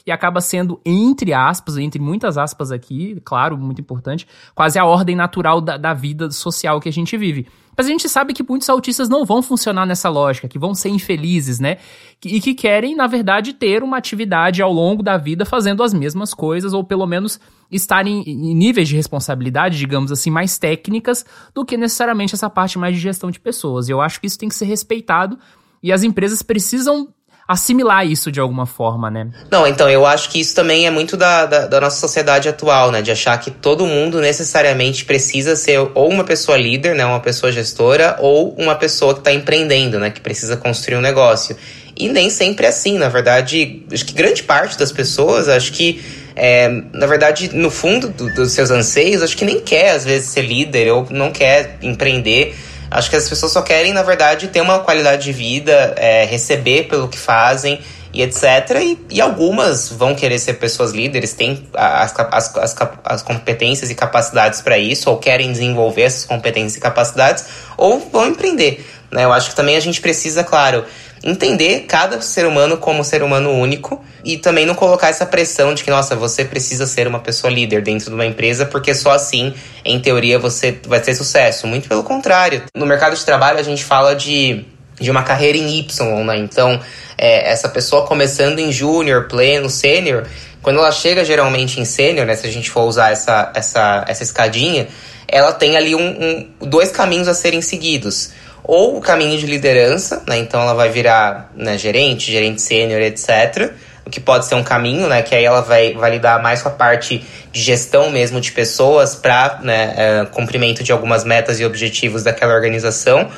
e 0.06 0.12
acaba 0.12 0.40
sendo, 0.40 0.80
entre 0.84 1.32
aspas, 1.32 1.76
entre 1.76 2.00
muitas 2.00 2.38
aspas 2.38 2.72
aqui, 2.72 3.20
claro, 3.24 3.56
muito 3.58 3.80
importante, 3.80 4.26
quase 4.54 4.78
a 4.78 4.84
ordem 4.84 5.14
natural 5.14 5.60
da, 5.60 5.76
da 5.76 5.94
vida 5.94 6.30
social 6.30 6.80
que 6.80 6.88
a 6.88 6.92
gente 6.92 7.16
vive. 7.16 7.46
Mas 7.78 7.86
a 7.86 7.90
gente 7.90 8.08
sabe 8.08 8.34
que 8.34 8.42
muitos 8.42 8.68
autistas 8.68 9.08
não 9.08 9.24
vão 9.24 9.40
funcionar 9.40 9.86
nessa 9.86 10.08
lógica, 10.08 10.48
que 10.48 10.58
vão 10.58 10.74
ser 10.74 10.88
infelizes, 10.88 11.60
né? 11.60 11.76
E 12.24 12.40
que 12.40 12.52
querem, 12.52 12.96
na 12.96 13.06
verdade, 13.06 13.52
ter 13.52 13.84
uma 13.84 13.96
atividade 13.96 14.60
ao 14.60 14.72
longo 14.72 15.00
da 15.00 15.16
vida 15.16 15.44
fazendo 15.44 15.84
as 15.84 15.94
mesmas 15.94 16.34
coisas, 16.34 16.72
ou 16.72 16.82
pelo 16.82 17.06
menos 17.06 17.38
estarem 17.70 18.24
em 18.26 18.52
níveis 18.52 18.88
de 18.88 18.96
responsabilidade, 18.96 19.78
digamos 19.78 20.10
assim, 20.10 20.28
mais 20.28 20.58
técnicas 20.58 21.24
do 21.54 21.64
que 21.64 21.76
necessariamente 21.76 22.34
essa 22.34 22.50
parte 22.50 22.76
mais 22.80 22.96
de 22.96 23.00
gestão 23.00 23.30
de 23.30 23.38
pessoas. 23.38 23.88
E 23.88 23.92
eu 23.92 24.00
acho 24.00 24.20
que 24.20 24.26
isso 24.26 24.40
tem 24.40 24.48
que 24.48 24.56
ser 24.56 24.64
respeitado 24.64 25.38
e 25.80 25.92
as 25.92 26.02
empresas 26.02 26.42
precisam 26.42 27.14
assimilar 27.48 28.06
isso 28.06 28.30
de 28.30 28.38
alguma 28.38 28.66
forma, 28.66 29.10
né? 29.10 29.30
Não, 29.50 29.66
então 29.66 29.88
eu 29.88 30.04
acho 30.04 30.28
que 30.28 30.38
isso 30.38 30.54
também 30.54 30.86
é 30.86 30.90
muito 30.90 31.16
da, 31.16 31.46
da, 31.46 31.66
da, 31.66 31.80
nossa 31.80 31.98
sociedade 31.98 32.46
atual, 32.46 32.92
né? 32.92 33.00
De 33.00 33.10
achar 33.10 33.38
que 33.40 33.50
todo 33.50 33.86
mundo 33.86 34.20
necessariamente 34.20 35.06
precisa 35.06 35.56
ser 35.56 35.78
ou 35.94 36.10
uma 36.10 36.24
pessoa 36.24 36.58
líder, 36.58 36.94
né? 36.94 37.06
Uma 37.06 37.20
pessoa 37.20 37.50
gestora, 37.50 38.18
ou 38.20 38.54
uma 38.58 38.74
pessoa 38.74 39.14
que 39.14 39.20
está 39.20 39.32
empreendendo, 39.32 39.98
né? 39.98 40.10
Que 40.10 40.20
precisa 40.20 40.58
construir 40.58 40.98
um 40.98 41.00
negócio. 41.00 41.56
E 41.96 42.08
nem 42.10 42.28
sempre 42.28 42.66
é 42.66 42.68
assim, 42.68 42.98
na 42.98 43.08
verdade, 43.08 43.82
acho 43.90 44.04
que 44.04 44.12
grande 44.12 44.42
parte 44.42 44.78
das 44.78 44.92
pessoas, 44.92 45.48
acho 45.48 45.72
que 45.72 46.00
é, 46.36 46.68
na 46.92 47.06
verdade, 47.06 47.50
no 47.52 47.70
fundo 47.70 48.10
do, 48.10 48.32
dos 48.32 48.52
seus 48.52 48.70
anseios, 48.70 49.22
acho 49.22 49.36
que 49.36 49.44
nem 49.44 49.58
quer, 49.58 49.90
às 49.90 50.04
vezes, 50.04 50.28
ser 50.28 50.42
líder 50.42 50.92
ou 50.92 51.06
não 51.10 51.32
quer 51.32 51.78
empreender. 51.82 52.54
Acho 52.90 53.10
que 53.10 53.16
as 53.16 53.28
pessoas 53.28 53.52
só 53.52 53.62
querem, 53.62 53.92
na 53.92 54.02
verdade, 54.02 54.48
ter 54.48 54.60
uma 54.60 54.78
qualidade 54.78 55.24
de 55.24 55.32
vida, 55.32 55.94
é, 55.96 56.24
receber 56.24 56.84
pelo 56.84 57.08
que 57.08 57.18
fazem 57.18 57.80
e 58.12 58.22
etc. 58.22 58.44
E, 58.80 58.98
e, 59.10 59.20
algumas 59.20 59.90
vão 59.90 60.14
querer 60.14 60.38
ser 60.38 60.54
pessoas 60.54 60.92
líderes, 60.92 61.34
têm 61.34 61.66
as, 61.74 62.14
as, 62.18 62.56
as, 62.56 62.76
as 63.04 63.22
competências 63.22 63.90
e 63.90 63.94
capacidades 63.94 64.60
para 64.62 64.78
isso, 64.78 65.10
ou 65.10 65.18
querem 65.18 65.52
desenvolver 65.52 66.02
essas 66.02 66.24
competências 66.24 66.76
e 66.76 66.80
capacidades, 66.80 67.44
ou 67.76 68.00
vão 68.10 68.28
empreender. 68.28 68.84
Né? 69.10 69.24
Eu 69.24 69.32
acho 69.32 69.50
que 69.50 69.56
também 69.56 69.76
a 69.76 69.80
gente 69.80 70.00
precisa, 70.00 70.42
claro, 70.42 70.84
entender 71.22 71.84
cada 71.88 72.20
ser 72.20 72.46
humano 72.46 72.76
como 72.76 73.00
um 73.00 73.04
ser 73.04 73.22
humano 73.22 73.50
único 73.50 74.02
e 74.24 74.36
também 74.36 74.66
não 74.66 74.74
colocar 74.74 75.08
essa 75.08 75.26
pressão 75.26 75.74
de 75.74 75.84
que, 75.84 75.90
nossa, 75.90 76.14
você 76.14 76.44
precisa 76.44 76.86
ser 76.86 77.06
uma 77.06 77.18
pessoa 77.18 77.52
líder 77.52 77.82
dentro 77.82 78.06
de 78.08 78.14
uma 78.14 78.26
empresa, 78.26 78.66
porque 78.66 78.94
só 78.94 79.12
assim, 79.12 79.54
em 79.84 79.98
teoria, 80.00 80.38
você 80.38 80.78
vai 80.86 81.00
ter 81.00 81.14
sucesso. 81.14 81.66
Muito 81.66 81.88
pelo 81.88 82.02
contrário. 82.02 82.62
No 82.74 82.86
mercado 82.86 83.16
de 83.16 83.24
trabalho, 83.24 83.58
a 83.58 83.62
gente 83.62 83.84
fala 83.84 84.14
de, 84.14 84.64
de 85.00 85.10
uma 85.10 85.22
carreira 85.22 85.58
em 85.58 85.78
Y, 85.78 86.24
né? 86.24 86.36
Então, 86.38 86.80
é, 87.16 87.50
essa 87.50 87.68
pessoa 87.68 88.06
começando 88.06 88.58
em 88.58 88.70
júnior, 88.70 89.28
pleno, 89.28 89.68
sênior, 89.68 90.26
quando 90.62 90.78
ela 90.78 90.92
chega 90.92 91.24
geralmente 91.24 91.80
em 91.80 91.84
sênior, 91.84 92.26
né? 92.26 92.34
Se 92.36 92.46
a 92.46 92.50
gente 92.50 92.70
for 92.70 92.82
usar 92.82 93.10
essa, 93.10 93.52
essa, 93.54 94.04
essa 94.06 94.22
escadinha, 94.22 94.88
ela 95.26 95.52
tem 95.52 95.76
ali 95.76 95.94
um, 95.94 96.48
um 96.60 96.68
dois 96.68 96.90
caminhos 96.90 97.28
a 97.28 97.34
serem 97.34 97.60
seguidos 97.60 98.30
ou 98.62 98.96
o 98.96 99.00
caminho 99.00 99.38
de 99.38 99.46
liderança, 99.46 100.22
né? 100.26 100.38
Então 100.38 100.60
ela 100.60 100.74
vai 100.74 100.90
virar 100.90 101.50
né, 101.54 101.78
gerente, 101.78 102.30
gerente 102.30 102.60
sênior, 102.60 103.00
etc. 103.00 103.72
O 104.04 104.10
que 104.10 104.20
pode 104.20 104.46
ser 104.46 104.54
um 104.54 104.62
caminho, 104.62 105.06
né? 105.06 105.22
Que 105.22 105.34
aí 105.34 105.44
ela 105.44 105.60
vai, 105.60 105.94
vai 105.94 106.10
lidar 106.10 106.42
mais 106.42 106.62
com 106.62 106.68
a 106.68 106.72
parte 106.72 107.24
de 107.52 107.60
gestão 107.62 108.10
mesmo 108.10 108.40
de 108.40 108.52
pessoas 108.52 109.14
para 109.14 109.60
né, 109.62 109.94
é, 109.96 110.24
cumprimento 110.26 110.82
de 110.82 110.92
algumas 110.92 111.24
metas 111.24 111.60
e 111.60 111.64
objetivos 111.64 112.22
daquela 112.22 112.54
organização. 112.54 113.28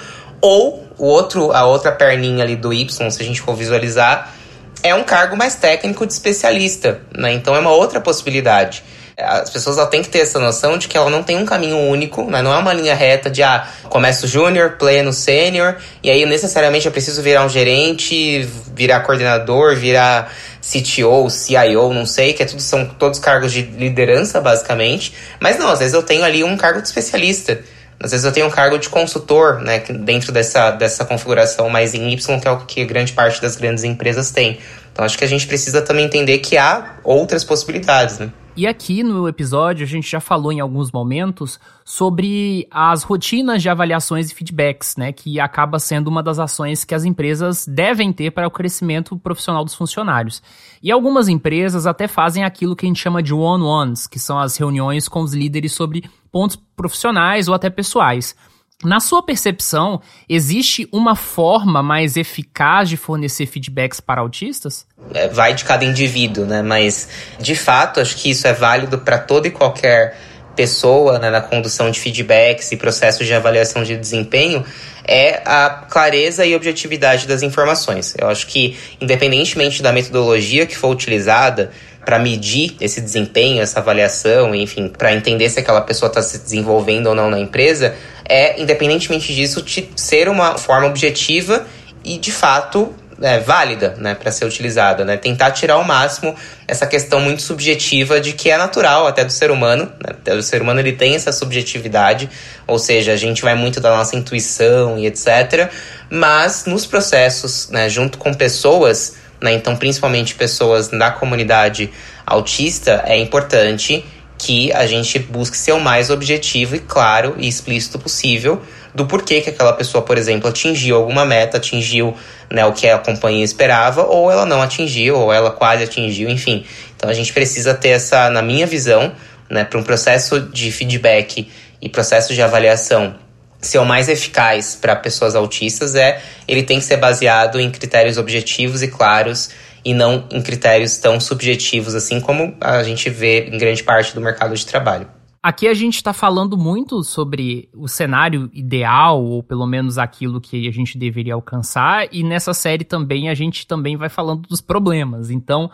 Ou 0.40 0.87
o 0.96 1.06
outro, 1.06 1.52
a 1.52 1.66
outra 1.66 1.92
perninha 1.92 2.44
ali 2.44 2.56
do 2.56 2.72
Y, 2.72 3.11
se 3.11 3.22
a 3.22 3.24
gente 3.24 3.40
for 3.40 3.54
visualizar, 3.54 4.35
é 4.83 4.94
um 4.94 5.04
cargo 5.04 5.37
mais 5.37 5.54
técnico 5.54 6.06
de 6.06 6.12
especialista, 6.12 7.00
né? 7.14 7.33
Então 7.33 7.54
é 7.54 7.59
uma 7.59 7.72
outra 7.72 8.00
possibilidade 8.00 8.83
as 9.22 9.50
pessoas 9.50 9.88
têm 9.88 10.02
que 10.02 10.09
ter 10.09 10.20
essa 10.20 10.38
noção 10.38 10.78
de 10.78 10.88
que 10.88 10.96
ela 10.96 11.11
não 11.11 11.22
tem 11.22 11.37
um 11.37 11.44
caminho 11.44 11.76
único, 11.76 12.24
né? 12.30 12.42
não 12.42 12.52
é 12.52 12.59
uma 12.59 12.72
linha 12.72 12.94
reta 12.94 13.30
de 13.30 13.42
ah, 13.42 13.66
começo 13.88 14.26
júnior, 14.26 14.76
pleno, 14.78 15.12
sênior, 15.12 15.76
e 16.02 16.11
aí 16.11 16.24
necessariamente 16.26 16.87
eu 16.87 16.92
preciso 16.92 17.22
virar 17.22 17.44
um 17.44 17.48
gerente, 17.48 18.48
virar 18.74 19.00
coordenador, 19.00 19.76
virar 19.76 20.33
CTO, 20.61 21.28
CIO, 21.30 21.92
não 21.92 22.06
sei, 22.06 22.33
que 22.33 22.42
é 22.42 22.46
tudo, 22.46 22.61
são 22.61 22.87
todos 22.87 23.18
cargos 23.18 23.52
de 23.52 23.62
liderança, 23.62 24.40
basicamente. 24.40 25.14
Mas 25.38 25.59
não, 25.59 25.70
às 25.70 25.78
vezes 25.78 25.94
eu 25.94 26.02
tenho 26.02 26.24
ali 26.24 26.44
um 26.44 26.56
cargo 26.56 26.80
de 26.80 26.88
especialista. 26.88 27.61
Às 28.02 28.12
vezes 28.12 28.24
eu 28.24 28.33
tenho 28.33 28.46
um 28.46 28.50
cargo 28.50 28.78
de 28.78 28.88
consultor, 28.88 29.61
né, 29.61 29.78
dentro 29.80 30.33
dessa, 30.33 30.70
dessa 30.70 31.04
configuração 31.04 31.68
mais 31.68 31.92
em 31.92 32.11
Y, 32.12 32.40
que 32.40 32.48
é 32.48 32.50
o 32.50 32.59
que 32.61 32.85
grande 32.87 33.12
parte 33.12 33.42
das 33.42 33.56
grandes 33.56 33.85
empresas 33.85 34.30
tem. 34.30 34.59
Então 34.90 35.04
acho 35.04 35.18
que 35.18 35.24
a 35.24 35.28
gente 35.28 35.46
precisa 35.46 35.83
também 35.83 36.06
entender 36.06 36.38
que 36.38 36.56
há 36.56 36.96
outras 37.04 37.44
possibilidades, 37.44 38.18
né? 38.18 38.30
E 38.61 38.66
aqui 38.66 39.03
no 39.03 39.27
episódio 39.27 39.85
a 39.85 39.88
gente 39.88 40.11
já 40.11 40.20
falou 40.20 40.53
em 40.53 40.61
alguns 40.61 40.92
momentos 40.92 41.59
sobre 41.83 42.68
as 42.70 43.03
rotinas 43.03 43.62
de 43.62 43.70
avaliações 43.70 44.31
e 44.31 44.35
feedbacks, 44.35 44.96
né, 44.99 45.12
que 45.12 45.40
acaba 45.40 45.79
sendo 45.79 46.09
uma 46.09 46.23
das 46.23 46.38
ações 46.38 46.85
que 46.85 46.94
as 46.94 47.05
empresas 47.05 47.66
devem 47.66 48.12
ter 48.12 48.33
para 48.33 48.46
o 48.46 48.51
crescimento 48.51 49.16
profissional 49.16 49.64
dos 49.64 49.75
funcionários. 49.75 50.42
E 50.83 50.92
algumas 50.92 51.27
empresas 51.27 51.87
até 51.87 52.07
fazem 52.07 52.44
aquilo 52.44 52.77
que 52.77 52.85
a 52.85 52.88
gente 52.88 53.01
chama 53.01 53.23
de 53.23 53.33
one-ones, 53.33 54.07
que 54.07 54.18
são 54.18 54.38
as 54.38 54.59
reuniões 54.59 55.09
com 55.09 55.23
os 55.23 55.33
líderes 55.33 55.73
sobre 55.73 56.05
pontos 56.31 56.57
profissionais 56.77 57.49
ou 57.49 57.55
até 57.55 57.70
pessoais. 57.70 58.37
Na 58.83 58.99
sua 58.99 59.23
percepção, 59.23 60.01
existe 60.27 60.88
uma 60.90 61.14
forma 61.14 61.83
mais 61.83 62.16
eficaz 62.16 62.88
de 62.88 62.97
fornecer 62.97 63.45
feedbacks 63.45 64.01
para 64.01 64.23
autistas? 64.23 64.87
É, 65.12 65.29
vai 65.29 65.55
de 65.55 65.64
cada 65.64 65.85
indivíduo, 65.85 66.47
né? 66.47 66.62
Mas, 66.62 67.09
de 67.38 67.55
fato, 67.55 68.01
acho 68.01 68.16
que 68.16 68.31
isso 68.31 68.47
é 68.47 68.55
válido 68.55 68.99
para 68.99 69.19
toda 69.19 69.49
e 69.49 69.51
qualquer 69.51 70.16
pessoa 70.57 71.19
né, 71.19 71.31
na 71.31 71.40
condução 71.40 71.90
de 71.90 72.01
feedbacks 72.01 72.73
e 72.73 72.77
processos 72.77 73.27
de 73.27 73.33
avaliação 73.33 73.83
de 73.83 73.97
desempenho 73.97 74.64
é 75.07 75.43
a 75.45 75.87
clareza 75.88 76.45
e 76.45 76.55
objetividade 76.55 77.27
das 77.27 77.43
informações. 77.43 78.14
Eu 78.19 78.29
acho 78.29 78.47
que, 78.47 78.79
independentemente 79.01 79.83
da 79.83 79.93
metodologia 79.93 80.66
que 80.66 80.77
for 80.77 80.90
utilizada, 80.90 81.71
para 82.04 82.18
medir 82.18 82.76
esse 82.80 83.00
desempenho, 83.00 83.62
essa 83.62 83.80
avaliação, 83.80 84.54
enfim, 84.54 84.88
para 84.88 85.12
entender 85.14 85.48
se 85.50 85.60
aquela 85.60 85.80
pessoa 85.80 86.08
está 86.08 86.22
se 86.22 86.38
desenvolvendo 86.38 87.08
ou 87.08 87.14
não 87.14 87.30
na 87.30 87.38
empresa, 87.38 87.94
é, 88.28 88.60
independentemente 88.60 89.34
disso, 89.34 89.64
ser 89.96 90.28
uma 90.28 90.56
forma 90.56 90.86
objetiva 90.86 91.66
e 92.04 92.16
de 92.16 92.32
fato 92.32 92.94
é, 93.20 93.38
válida 93.38 93.94
né, 93.98 94.14
para 94.14 94.30
ser 94.30 94.44
utilizada. 94.44 95.04
Né? 95.04 95.16
Tentar 95.16 95.50
tirar 95.50 95.74
ao 95.74 95.84
máximo 95.84 96.34
essa 96.66 96.86
questão 96.86 97.20
muito 97.20 97.42
subjetiva 97.42 98.20
de 98.20 98.32
que 98.32 98.50
é 98.50 98.56
natural 98.56 99.06
até 99.06 99.24
do 99.24 99.32
ser 99.32 99.50
humano. 99.50 99.90
Né? 100.02 100.34
O 100.34 100.42
ser 100.42 100.62
humano 100.62 100.80
ele 100.80 100.92
tem 100.92 101.14
essa 101.14 101.32
subjetividade, 101.32 102.30
ou 102.66 102.78
seja, 102.78 103.12
a 103.12 103.16
gente 103.16 103.42
vai 103.42 103.54
muito 103.54 103.80
da 103.80 103.90
nossa 103.90 104.16
intuição 104.16 104.98
e 104.98 105.06
etc. 105.06 105.70
Mas 106.08 106.64
nos 106.64 106.86
processos, 106.86 107.68
né, 107.70 107.88
junto 107.88 108.18
com 108.18 108.32
pessoas 108.32 109.14
né? 109.42 109.53
Então, 109.53 109.76
principalmente 109.76 110.35
pessoas 110.35 110.88
da 110.88 111.11
comunidade 111.11 111.90
autista, 112.26 113.03
é 113.07 113.18
importante 113.18 114.05
que 114.38 114.72
a 114.72 114.87
gente 114.87 115.18
busque 115.18 115.57
ser 115.57 115.72
o 115.72 115.81
mais 115.81 116.09
objetivo 116.09 116.74
e 116.74 116.79
claro 116.79 117.35
e 117.38 117.46
explícito 117.46 117.98
possível 117.98 118.62
do 118.94 119.07
porquê 119.07 119.40
que 119.40 119.50
aquela 119.50 119.72
pessoa, 119.72 120.03
por 120.03 120.18
exemplo, 120.18 120.48
atingiu 120.48 120.96
alguma 120.96 121.24
meta, 121.24 121.59
atingiu 121.59 122.16
né, 122.50 122.64
o 122.64 122.72
que 122.72 122.88
a 122.88 122.98
companhia 122.98 123.44
esperava, 123.44 124.03
ou 124.05 124.31
ela 124.31 124.44
não 124.46 124.61
atingiu, 124.61 125.16
ou 125.16 125.33
ela 125.33 125.50
quase 125.50 125.85
atingiu, 125.85 126.29
enfim. 126.29 126.64
Então 126.96 127.09
a 127.09 127.12
gente 127.12 127.33
precisa 127.33 127.74
ter 127.74 127.90
essa, 127.90 128.31
na 128.31 128.42
minha 128.42 128.66
visão, 128.66 129.12
né, 129.48 129.64
para 129.64 129.79
um 129.79 129.83
processo 129.83 130.40
de 130.40 130.72
feedback 130.72 131.48
e 131.81 131.88
processo 131.88 132.35
de 132.35 132.42
avaliação 132.42 133.14
ser 133.61 133.79
o 133.79 133.85
mais 133.85 134.09
eficaz 134.09 134.75
para 134.75 134.96
pessoas 134.96 135.35
autistas 135.35 135.94
é 135.94 136.23
ele 136.49 136.62
tem 136.62 136.79
que 136.79 136.85
ser 136.85 136.96
baseado 136.96 137.61
em 137.61 137.70
critérios 137.70 138.16
objetivos 138.16 138.83
e 138.83 138.88
claros 138.88 139.51
e 139.85 139.94
não 139.94 140.27
em 140.31 140.42
critérios 140.42 140.99
tão 140.99 141.20
subjetivos 141.20 141.94
assim 141.94 142.20
como 142.20 142.57
a 142.61 142.83
gente 142.83 143.09
vê 143.11 143.46
em 143.49 143.59
grande 143.59 143.83
parte 143.83 144.14
do 144.14 144.20
mercado 144.20 144.55
de 144.55 144.66
trabalho. 144.66 145.09
Aqui 145.42 145.66
a 145.66 145.73
gente 145.73 145.96
está 145.96 146.12
falando 146.12 146.55
muito 146.55 147.03
sobre 147.03 147.70
o 147.75 147.88
cenário 147.88 148.51
ideal, 148.53 149.25
ou 149.25 149.42
pelo 149.42 149.66
menos 149.66 149.96
aquilo 149.96 150.38
que 150.38 150.68
a 150.68 150.70
gente 150.70 150.99
deveria 150.99 151.33
alcançar, 151.33 152.07
e 152.12 152.23
nessa 152.23 152.53
série 152.53 152.85
também 152.85 153.31
a 153.31 153.35
gente 153.35 153.66
também 153.66 153.96
vai 153.96 154.11
falando 154.11 154.42
dos 154.42 154.61
problemas. 154.61 155.31
Então, 155.31 155.70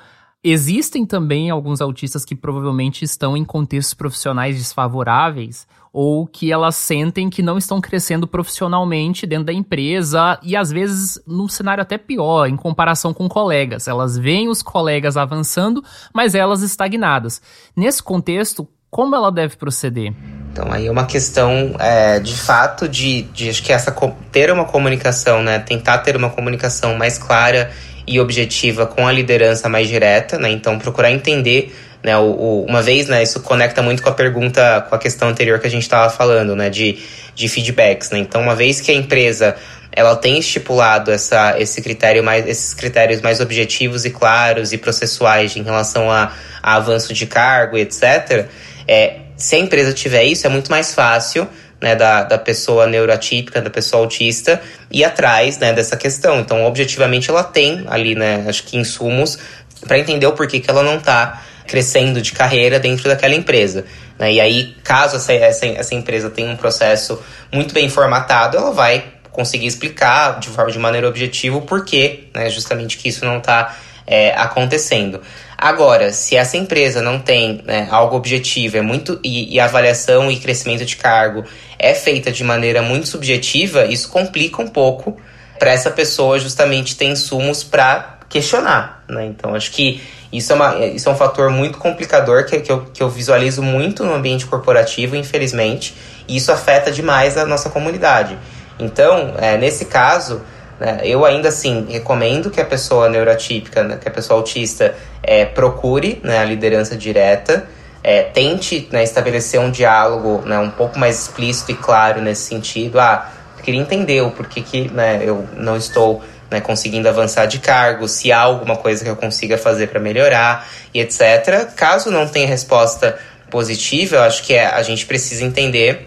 Existem 0.48 1.04
também 1.04 1.50
alguns 1.50 1.80
autistas 1.80 2.24
que 2.24 2.37
provavelmente 2.37 3.04
estão 3.04 3.37
em 3.37 3.44
contextos 3.44 3.94
profissionais 3.94 4.56
desfavoráveis 4.56 5.66
ou 5.92 6.24
que 6.24 6.52
elas 6.52 6.76
sentem 6.76 7.28
que 7.28 7.42
não 7.42 7.59
estão 7.59 7.80
crescendo 7.80 8.28
profissionalmente 8.28 9.26
dentro 9.26 9.46
da 9.46 9.52
empresa 9.52 10.38
e 10.44 10.54
às 10.54 10.70
vezes 10.70 11.20
num 11.26 11.48
cenário 11.48 11.82
até 11.82 11.98
pior, 11.98 12.46
em 12.46 12.54
comparação 12.54 13.12
com 13.12 13.28
colegas. 13.28 13.88
Elas 13.88 14.16
veem 14.16 14.48
os 14.48 14.62
colegas 14.62 15.16
avançando, 15.16 15.82
mas 16.14 16.32
elas 16.32 16.62
estagnadas. 16.62 17.42
Nesse 17.74 18.00
contexto, 18.00 18.68
como 18.90 19.14
ela 19.14 19.31
deve 19.31 19.57
proceder? 19.57 20.12
Então 20.57 20.72
aí 20.72 20.87
é 20.87 20.90
uma 20.90 21.05
questão 21.05 21.77
é, 21.79 22.18
de 22.18 22.35
fato 22.35 22.88
de, 22.88 23.22
de 23.22 23.51
acho 23.51 23.62
que 23.62 23.72
essa 23.72 23.94
ter 24.33 24.51
uma 24.51 24.64
comunicação, 24.64 25.42
né? 25.42 25.59
Tentar 25.59 25.99
ter 25.99 26.16
uma 26.16 26.31
comunicação 26.31 26.96
mais 26.96 27.18
clara 27.18 27.70
e 28.07 28.18
objetiva 28.18 28.87
com 28.87 29.07
a 29.07 29.12
liderança 29.12 29.68
mais 29.68 29.87
direta, 29.87 30.38
né? 30.38 30.51
Então 30.51 30.79
procurar 30.79 31.11
entender, 31.11 31.77
né? 32.03 32.16
O, 32.16 32.31
o, 32.31 32.64
uma 32.64 32.81
vez, 32.81 33.07
né? 33.07 33.22
Isso 33.22 33.40
conecta 33.40 33.83
muito 33.83 34.03
com 34.03 34.09
a 34.09 34.12
pergunta, 34.12 34.87
com 34.88 34.94
a 34.94 34.99
questão 34.99 35.29
anterior 35.29 35.59
que 35.59 35.66
a 35.66 35.70
gente 35.70 35.83
estava 35.83 36.09
falando, 36.09 36.57
né? 36.57 36.70
De, 36.70 37.01
de 37.35 37.49
feedbacks, 37.51 38.11
né? 38.11 38.18
Então 38.18 38.40
uma 38.40 38.55
vez 38.55 38.81
que 38.81 38.90
a 38.90 38.94
empresa 38.94 39.57
ela 39.92 40.16
tem 40.16 40.38
estipulado 40.38 41.11
essa, 41.11 41.61
esse 41.61 41.83
critério 41.83 42.25
mais, 42.25 42.46
esses 42.49 42.72
critérios 42.72 43.20
mais 43.20 43.40
objetivos 43.40 44.07
e 44.07 44.11
claros 44.11 44.72
e 44.72 44.79
processuais 44.79 45.55
em 45.55 45.62
relação 45.62 46.11
a, 46.11 46.33
a 46.62 46.77
avanço 46.77 47.12
de 47.12 47.27
cargo, 47.27 47.77
etc 47.77 48.49
é, 48.87 49.20
se 49.37 49.57
a 49.57 49.59
empresa 49.59 49.92
tiver 49.92 50.25
isso, 50.25 50.46
é 50.46 50.51
muito 50.51 50.70
mais 50.70 50.94
fácil 50.94 51.49
né, 51.81 51.94
da, 51.94 52.22
da 52.22 52.38
pessoa 52.38 52.87
neuroatípica, 52.87 53.61
da 53.61 53.70
pessoa 53.70 54.03
autista, 54.03 54.61
ir 54.90 55.05
atrás 55.05 55.59
né, 55.59 55.72
dessa 55.72 55.96
questão. 55.96 56.40
Então, 56.40 56.64
objetivamente, 56.64 57.31
ela 57.31 57.44
tem 57.44 57.85
ali, 57.88 58.14
né, 58.14 58.44
acho 58.49 58.64
que 58.64 58.77
insumos 58.77 59.38
para 59.87 59.99
entender 59.99 60.27
o 60.27 60.33
porquê 60.33 60.59
que 60.61 60.70
ela 60.70 60.83
não 60.83 60.96
está 60.96 61.42
crescendo 61.66 62.22
de 62.22 62.33
carreira 62.33 62.79
dentro 62.79 63.09
daquela 63.09 63.35
empresa. 63.35 63.85
Né? 64.18 64.35
E 64.35 64.40
aí, 64.40 64.77
caso 64.83 65.16
essa, 65.16 65.33
essa, 65.33 65.66
essa 65.66 65.94
empresa 65.94 66.31
tenha 66.31 66.51
um 66.51 66.57
processo 66.57 67.20
muito 67.53 67.75
bem 67.75 67.88
formatado, 67.88 68.57
ela 68.57 68.72
vai 68.72 69.05
conseguir 69.31 69.66
explicar 69.66 70.38
de 70.40 70.49
forma 70.49 70.72
de 70.72 70.79
maneira 70.79 71.07
objetiva 71.07 71.59
o 71.59 71.62
porquê, 71.62 72.29
né, 72.35 72.49
justamente 72.49 72.96
que 72.96 73.09
isso 73.09 73.25
não 73.25 73.38
está 73.38 73.77
é, 74.07 74.33
acontecendo. 74.33 75.20
Agora, 75.66 76.12
se 76.12 76.37
essa 76.37 76.57
empresa 76.57 77.02
não 77.02 77.18
tem 77.18 77.61
né, 77.66 77.88
algo 77.90 78.14
objetivo, 78.14 78.76
é 78.76 78.81
muito 78.81 79.18
e, 79.24 79.52
e, 79.52 79.59
avaliação 79.59 80.31
e 80.31 80.37
crescimento 80.37 80.85
de 80.85 80.94
cargo 80.94 81.44
é 81.76 81.92
feita 81.92 82.31
de 82.31 82.44
maneira 82.44 82.83
muito 82.83 83.09
subjetiva, 83.09 83.85
isso 83.85 84.09
complica 84.09 84.62
um 84.62 84.68
pouco 84.68 85.16
para 85.59 85.72
essa 85.72 85.90
pessoa 85.90 86.38
justamente 86.38 86.94
ter 86.94 87.07
insumos 87.07 87.64
para 87.64 88.20
questionar. 88.29 89.02
Né? 89.09 89.26
Então, 89.26 89.57
acho 89.57 89.72
que 89.72 90.00
isso 90.33 90.52
é, 90.52 90.55
uma, 90.55 90.87
isso 90.87 91.09
é 91.09 91.12
um 91.12 91.16
fator 91.16 91.50
muito 91.50 91.79
complicador 91.79 92.44
que, 92.44 92.61
que, 92.61 92.70
eu, 92.70 92.85
que 92.94 93.02
eu 93.02 93.09
visualizo 93.09 93.61
muito 93.61 94.05
no 94.05 94.14
ambiente 94.14 94.46
corporativo, 94.46 95.16
infelizmente, 95.16 95.96
e 96.29 96.37
isso 96.37 96.52
afeta 96.52 96.92
demais 96.92 97.37
a 97.37 97.44
nossa 97.44 97.68
comunidade. 97.70 98.38
Então, 98.79 99.35
é, 99.37 99.59
nesse 99.59 99.87
caso, 99.87 100.42
né? 100.78 101.00
Eu 101.02 101.24
ainda 101.24 101.48
assim 101.48 101.86
recomendo 101.88 102.50
que 102.50 102.60
a 102.60 102.64
pessoa 102.64 103.08
neurotípica, 103.08 103.82
né, 103.82 103.98
que 104.00 104.08
a 104.08 104.10
pessoa 104.10 104.38
autista, 104.38 104.94
é, 105.22 105.44
procure 105.44 106.20
né, 106.22 106.38
a 106.38 106.44
liderança 106.44 106.96
direta, 106.96 107.66
é, 108.02 108.22
tente 108.22 108.88
né, 108.92 109.02
estabelecer 109.02 109.58
um 109.58 109.70
diálogo 109.70 110.42
né, 110.46 110.58
um 110.58 110.70
pouco 110.70 110.98
mais 110.98 111.22
explícito 111.22 111.72
e 111.72 111.74
claro 111.74 112.20
nesse 112.20 112.42
sentido. 112.42 113.00
Ah, 113.00 113.30
queria 113.62 113.80
entender 113.80 114.22
o 114.22 114.30
porquê 114.30 114.60
que 114.60 114.88
né, 114.90 115.20
eu 115.22 115.44
não 115.56 115.76
estou 115.76 116.22
né, 116.50 116.60
conseguindo 116.60 117.08
avançar 117.08 117.46
de 117.46 117.58
cargo, 117.58 118.06
se 118.06 118.30
há 118.30 118.40
alguma 118.40 118.76
coisa 118.76 119.02
que 119.02 119.10
eu 119.10 119.16
consiga 119.16 119.58
fazer 119.58 119.88
para 119.88 119.98
melhorar 119.98 120.68
e 120.94 121.00
etc. 121.00 121.72
Caso 121.74 122.10
não 122.10 122.28
tenha 122.28 122.46
resposta 122.46 123.18
positiva, 123.50 124.16
eu 124.16 124.22
acho 124.22 124.44
que 124.44 124.54
é, 124.54 124.66
a 124.66 124.82
gente 124.82 125.06
precisa 125.06 125.44
entender 125.44 126.06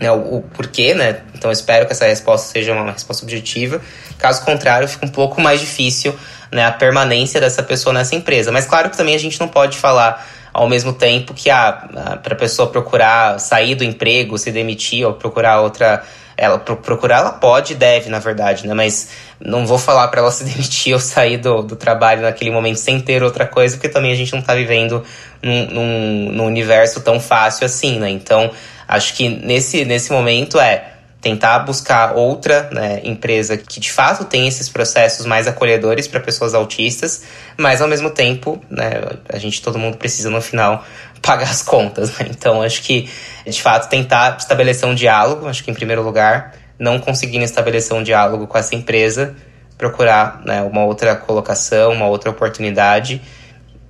né, 0.00 0.10
o, 0.10 0.36
o, 0.36 0.42
porquê, 0.42 0.94
né? 0.94 1.20
Então 1.34 1.50
espero 1.50 1.86
que 1.86 1.92
essa 1.92 2.06
resposta 2.06 2.52
seja 2.52 2.72
uma 2.72 2.92
resposta 2.92 3.24
objetiva. 3.24 3.80
Caso 4.18 4.44
contrário, 4.44 4.86
fica 4.88 5.06
um 5.06 5.10
pouco 5.10 5.40
mais 5.40 5.60
difícil 5.60 6.14
né, 6.50 6.64
a 6.64 6.72
permanência 6.72 7.40
dessa 7.40 7.62
pessoa 7.62 7.92
nessa 7.92 8.14
empresa. 8.14 8.52
Mas 8.52 8.66
claro 8.66 8.90
que 8.90 8.96
também 8.96 9.14
a 9.14 9.18
gente 9.18 9.38
não 9.40 9.48
pode 9.48 9.78
falar 9.78 10.26
ao 10.52 10.68
mesmo 10.68 10.92
tempo 10.92 11.34
que 11.34 11.50
ah, 11.50 12.18
para 12.22 12.34
a 12.34 12.36
pessoa 12.36 12.70
procurar 12.70 13.38
sair 13.38 13.74
do 13.74 13.84
emprego, 13.84 14.38
se 14.38 14.50
demitir 14.50 15.06
ou 15.06 15.12
procurar 15.14 15.60
outra. 15.60 16.02
Ela 16.38 16.58
procurar, 16.58 17.20
ela 17.20 17.32
pode 17.32 17.72
e 17.72 17.76
deve, 17.76 18.10
na 18.10 18.18
verdade, 18.18 18.66
né? 18.66 18.74
Mas 18.74 19.08
não 19.40 19.66
vou 19.66 19.78
falar 19.78 20.08
para 20.08 20.20
ela 20.20 20.30
se 20.32 20.44
demitir 20.44 20.92
ou 20.92 21.00
sair 21.00 21.38
do, 21.38 21.62
do 21.62 21.76
trabalho 21.76 22.20
naquele 22.20 22.50
momento 22.50 22.76
sem 22.76 23.00
ter 23.00 23.22
outra 23.22 23.46
coisa, 23.46 23.76
porque 23.76 23.88
também 23.88 24.12
a 24.12 24.14
gente 24.14 24.32
não 24.32 24.40
está 24.40 24.54
vivendo 24.54 25.02
num, 25.42 25.66
num, 25.70 26.32
num 26.32 26.46
universo 26.46 27.00
tão 27.00 27.18
fácil 27.18 27.64
assim, 27.64 27.98
né? 27.98 28.10
Então, 28.10 28.50
Acho 28.86 29.14
que 29.14 29.28
nesse, 29.28 29.84
nesse 29.84 30.12
momento 30.12 30.58
é 30.58 30.92
tentar 31.20 31.60
buscar 31.60 32.14
outra 32.14 32.68
né, 32.70 33.00
empresa 33.02 33.56
que 33.56 33.80
de 33.80 33.90
fato 33.90 34.24
tem 34.26 34.46
esses 34.46 34.68
processos 34.68 35.26
mais 35.26 35.48
acolhedores 35.48 36.06
para 36.06 36.20
pessoas 36.20 36.54
autistas, 36.54 37.24
mas 37.56 37.82
ao 37.82 37.88
mesmo 37.88 38.10
tempo, 38.10 38.62
né, 38.70 38.92
a 39.28 39.36
gente 39.38 39.60
todo 39.60 39.76
mundo 39.76 39.96
precisa 39.96 40.30
no 40.30 40.40
final 40.40 40.84
pagar 41.20 41.50
as 41.50 41.62
contas. 41.62 42.16
Né? 42.16 42.28
Então 42.30 42.62
acho 42.62 42.80
que 42.82 43.10
de 43.44 43.60
fato 43.60 43.88
tentar 43.88 44.36
estabelecer 44.38 44.88
um 44.88 44.94
diálogo, 44.94 45.48
acho 45.48 45.64
que 45.64 45.70
em 45.70 45.74
primeiro 45.74 46.02
lugar, 46.02 46.54
não 46.78 47.00
conseguindo 47.00 47.44
estabelecer 47.44 47.96
um 47.96 48.04
diálogo 48.04 48.46
com 48.46 48.56
essa 48.56 48.76
empresa, 48.76 49.34
procurar 49.76 50.42
né, 50.44 50.62
uma 50.62 50.84
outra 50.84 51.16
colocação, 51.16 51.92
uma 51.92 52.06
outra 52.06 52.30
oportunidade 52.30 53.20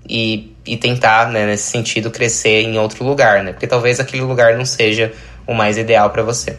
e, 0.09 0.55
e 0.66 0.76
tentar, 0.76 1.31
né, 1.31 1.46
nesse 1.46 1.70
sentido, 1.70 2.11
crescer 2.11 2.62
em 2.62 2.79
outro 2.79 3.05
lugar, 3.05 3.44
né? 3.44 3.52
Porque 3.52 3.66
talvez 3.66 4.00
aquele 4.00 4.22
lugar 4.22 4.57
não 4.57 4.64
seja 4.64 5.12
o 5.46 5.55
mais 5.55 5.79
ideal 5.79 6.11
para 6.11 6.22
você. 6.22 6.59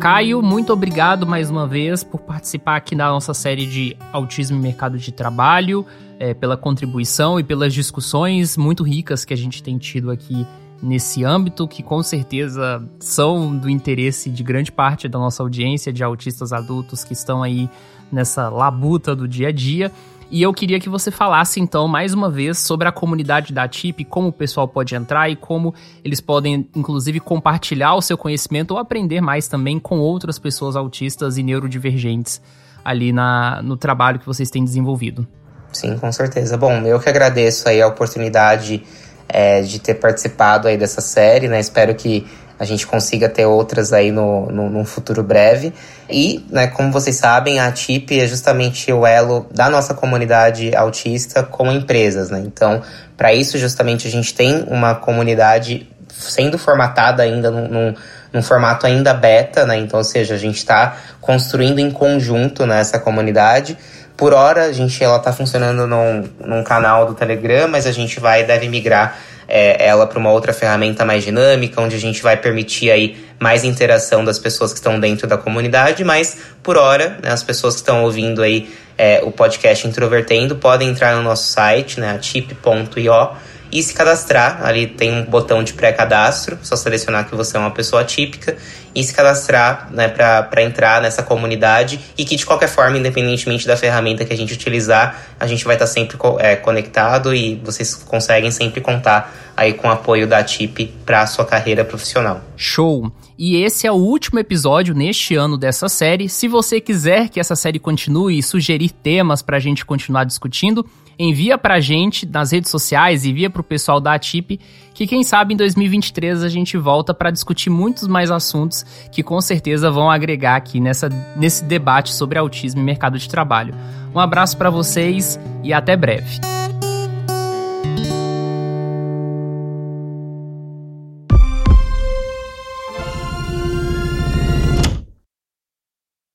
Caio, 0.00 0.40
muito 0.40 0.72
obrigado 0.72 1.26
mais 1.26 1.50
uma 1.50 1.66
vez 1.66 2.02
por 2.02 2.20
participar 2.20 2.76
aqui 2.76 2.96
da 2.96 3.08
nossa 3.08 3.34
série 3.34 3.66
de 3.66 3.94
Autismo 4.10 4.56
e 4.56 4.60
Mercado 4.60 4.96
de 4.96 5.12
Trabalho, 5.12 5.84
é, 6.18 6.32
pela 6.32 6.56
contribuição 6.56 7.38
e 7.38 7.44
pelas 7.44 7.74
discussões 7.74 8.56
muito 8.56 8.82
ricas 8.82 9.26
que 9.26 9.34
a 9.34 9.36
gente 9.36 9.62
tem 9.62 9.76
tido 9.76 10.10
aqui 10.10 10.46
nesse 10.82 11.22
âmbito, 11.22 11.68
que 11.68 11.82
com 11.82 12.02
certeza 12.02 12.82
são 12.98 13.54
do 13.54 13.68
interesse 13.68 14.30
de 14.30 14.42
grande 14.42 14.72
parte 14.72 15.06
da 15.06 15.18
nossa 15.18 15.42
audiência 15.42 15.92
de 15.92 16.02
autistas 16.02 16.50
adultos 16.50 17.04
que 17.04 17.12
estão 17.12 17.42
aí 17.42 17.68
nessa 18.12 18.48
labuta 18.48 19.14
do 19.14 19.26
dia 19.26 19.48
a 19.48 19.52
dia. 19.52 19.92
E 20.30 20.42
eu 20.42 20.54
queria 20.54 20.78
que 20.78 20.88
você 20.88 21.10
falasse 21.10 21.60
então 21.60 21.88
mais 21.88 22.14
uma 22.14 22.30
vez 22.30 22.58
sobre 22.58 22.86
a 22.86 22.92
comunidade 22.92 23.52
da 23.52 23.66
TIP, 23.66 24.04
como 24.04 24.28
o 24.28 24.32
pessoal 24.32 24.68
pode 24.68 24.94
entrar 24.94 25.28
e 25.28 25.34
como 25.34 25.74
eles 26.04 26.20
podem, 26.20 26.68
inclusive, 26.74 27.18
compartilhar 27.18 27.96
o 27.96 28.00
seu 28.00 28.16
conhecimento 28.16 28.70
ou 28.70 28.78
aprender 28.78 29.20
mais 29.20 29.48
também 29.48 29.80
com 29.80 29.98
outras 29.98 30.38
pessoas 30.38 30.76
autistas 30.76 31.36
e 31.36 31.42
neurodivergentes 31.42 32.40
ali 32.84 33.12
na, 33.12 33.60
no 33.60 33.76
trabalho 33.76 34.20
que 34.20 34.26
vocês 34.26 34.50
têm 34.50 34.64
desenvolvido. 34.64 35.26
Sim, 35.72 35.98
com 35.98 36.10
certeza. 36.12 36.56
Bom, 36.56 36.72
eu 36.86 36.98
que 37.00 37.08
agradeço 37.08 37.68
aí 37.68 37.82
a 37.82 37.88
oportunidade 37.88 38.84
é, 39.32 39.62
de 39.62 39.78
ter 39.78 39.94
participado 39.94 40.68
aí 40.68 40.76
dessa 40.76 41.00
série, 41.00 41.48
né? 41.48 41.60
Espero 41.60 41.94
que 41.94 42.26
a 42.60 42.64
gente 42.66 42.86
consiga 42.86 43.26
ter 43.26 43.46
outras 43.46 43.90
aí 43.90 44.12
no, 44.12 44.46
no, 44.50 44.68
num 44.68 44.84
futuro 44.84 45.22
breve. 45.22 45.72
E, 46.10 46.44
né, 46.50 46.66
como 46.66 46.92
vocês 46.92 47.16
sabem, 47.16 47.58
a 47.58 47.72
TIP 47.72 48.20
é 48.20 48.26
justamente 48.26 48.92
o 48.92 49.06
elo 49.06 49.46
da 49.50 49.70
nossa 49.70 49.94
comunidade 49.94 50.76
autista 50.76 51.42
com 51.42 51.72
empresas, 51.72 52.28
né? 52.28 52.42
Então, 52.44 52.82
para 53.16 53.32
isso, 53.32 53.56
justamente, 53.56 54.06
a 54.06 54.10
gente 54.10 54.34
tem 54.34 54.62
uma 54.68 54.94
comunidade 54.94 55.88
sendo 56.08 56.58
formatada 56.58 57.22
ainda 57.22 57.50
num, 57.50 57.66
num, 57.66 57.94
num 58.30 58.42
formato 58.42 58.86
ainda 58.86 59.14
beta, 59.14 59.64
né? 59.64 59.78
Então, 59.78 59.98
ou 59.98 60.04
seja, 60.04 60.34
a 60.34 60.38
gente 60.38 60.58
está 60.58 60.96
construindo 61.20 61.78
em 61.78 61.90
conjunto 61.90 62.66
né, 62.66 62.82
comunidade. 63.02 63.78
Por 64.20 64.34
hora, 64.34 64.64
a 64.64 64.72
gente 64.72 65.02
ela 65.02 65.16
está 65.16 65.32
funcionando 65.32 65.86
num, 65.86 66.28
num 66.44 66.62
canal 66.62 67.06
do 67.06 67.14
Telegram, 67.14 67.66
mas 67.66 67.86
a 67.86 67.90
gente 67.90 68.20
vai 68.20 68.44
deve 68.44 68.68
migrar 68.68 69.18
é, 69.48 69.82
ela 69.82 70.06
para 70.06 70.18
uma 70.18 70.30
outra 70.30 70.52
ferramenta 70.52 71.06
mais 71.06 71.24
dinâmica, 71.24 71.80
onde 71.80 71.96
a 71.96 71.98
gente 71.98 72.22
vai 72.22 72.36
permitir 72.36 72.90
aí 72.90 73.16
mais 73.38 73.64
interação 73.64 74.22
das 74.22 74.38
pessoas 74.38 74.74
que 74.74 74.78
estão 74.78 75.00
dentro 75.00 75.26
da 75.26 75.38
comunidade, 75.38 76.04
mas 76.04 76.36
por 76.62 76.76
hora, 76.76 77.18
né, 77.22 77.30
as 77.30 77.42
pessoas 77.42 77.76
que 77.76 77.80
estão 77.80 78.04
ouvindo 78.04 78.42
aí 78.42 78.68
é, 78.98 79.22
o 79.24 79.32
podcast 79.32 79.88
Introvertendo 79.88 80.54
podem 80.56 80.90
entrar 80.90 81.16
no 81.16 81.22
nosso 81.22 81.50
site, 81.50 81.98
né, 81.98 82.18
tip.io, 82.18 83.30
e 83.72 83.82
se 83.82 83.94
cadastrar. 83.94 84.64
Ali 84.64 84.86
tem 84.86 85.12
um 85.12 85.24
botão 85.24 85.62
de 85.62 85.72
pré-cadastro, 85.72 86.58
só 86.62 86.76
selecionar 86.76 87.28
que 87.28 87.34
você 87.34 87.56
é 87.56 87.60
uma 87.60 87.70
pessoa 87.70 88.04
típica 88.04 88.56
e 88.94 89.02
se 89.04 89.14
cadastrar 89.14 89.88
né, 89.92 90.08
para 90.08 90.62
entrar 90.62 91.00
nessa 91.00 91.22
comunidade 91.22 92.00
e 92.18 92.24
que 92.24 92.36
de 92.36 92.44
qualquer 92.44 92.68
forma, 92.68 92.98
independentemente 92.98 93.66
da 93.66 93.76
ferramenta 93.76 94.24
que 94.24 94.32
a 94.32 94.36
gente 94.36 94.52
utilizar, 94.52 95.20
a 95.38 95.46
gente 95.46 95.64
vai 95.64 95.76
estar 95.76 95.86
tá 95.86 95.92
sempre 95.92 96.18
é, 96.38 96.56
conectado 96.56 97.34
e 97.34 97.60
vocês 97.64 97.94
conseguem 97.94 98.50
sempre 98.50 98.80
contar 98.80 99.32
aí 99.56 99.74
com 99.74 99.88
o 99.88 99.90
apoio 99.90 100.26
da 100.26 100.42
TIP 100.42 100.92
para 101.04 101.22
a 101.22 101.26
sua 101.26 101.44
carreira 101.44 101.84
profissional. 101.84 102.40
Show! 102.56 103.12
E 103.38 103.56
esse 103.56 103.86
é 103.86 103.92
o 103.92 103.96
último 103.96 104.38
episódio 104.38 104.94
neste 104.94 105.34
ano 105.34 105.56
dessa 105.56 105.88
série. 105.88 106.28
Se 106.28 106.46
você 106.46 106.80
quiser 106.80 107.28
que 107.28 107.40
essa 107.40 107.56
série 107.56 107.78
continue 107.78 108.38
e 108.38 108.42
sugerir 108.42 108.90
temas 108.90 109.40
para 109.40 109.56
a 109.56 109.60
gente 109.60 109.84
continuar 109.84 110.24
discutindo, 110.24 110.84
envia 111.22 111.58
para 111.58 111.74
a 111.74 111.80
gente 111.80 112.26
nas 112.26 112.50
redes 112.50 112.70
sociais, 112.70 113.26
envia 113.26 113.50
para 113.50 113.60
o 113.60 113.64
pessoal 113.64 114.00
da 114.00 114.14
ATIP, 114.14 114.58
que 114.94 115.06
quem 115.06 115.22
sabe 115.22 115.52
em 115.52 115.56
2023 115.56 116.42
a 116.42 116.48
gente 116.48 116.78
volta 116.78 117.12
para 117.12 117.30
discutir 117.30 117.68
muitos 117.68 118.08
mais 118.08 118.30
assuntos 118.30 118.84
que 119.12 119.22
com 119.22 119.40
certeza 119.40 119.90
vão 119.90 120.10
agregar 120.10 120.56
aqui 120.56 120.80
nessa, 120.80 121.08
nesse 121.36 121.64
debate 121.64 122.14
sobre 122.14 122.38
autismo 122.38 122.80
e 122.80 122.84
mercado 122.84 123.18
de 123.18 123.28
trabalho. 123.28 123.74
Um 124.14 124.18
abraço 124.18 124.56
para 124.56 124.70
vocês 124.70 125.38
e 125.62 125.72
até 125.72 125.94
breve. 125.96 126.40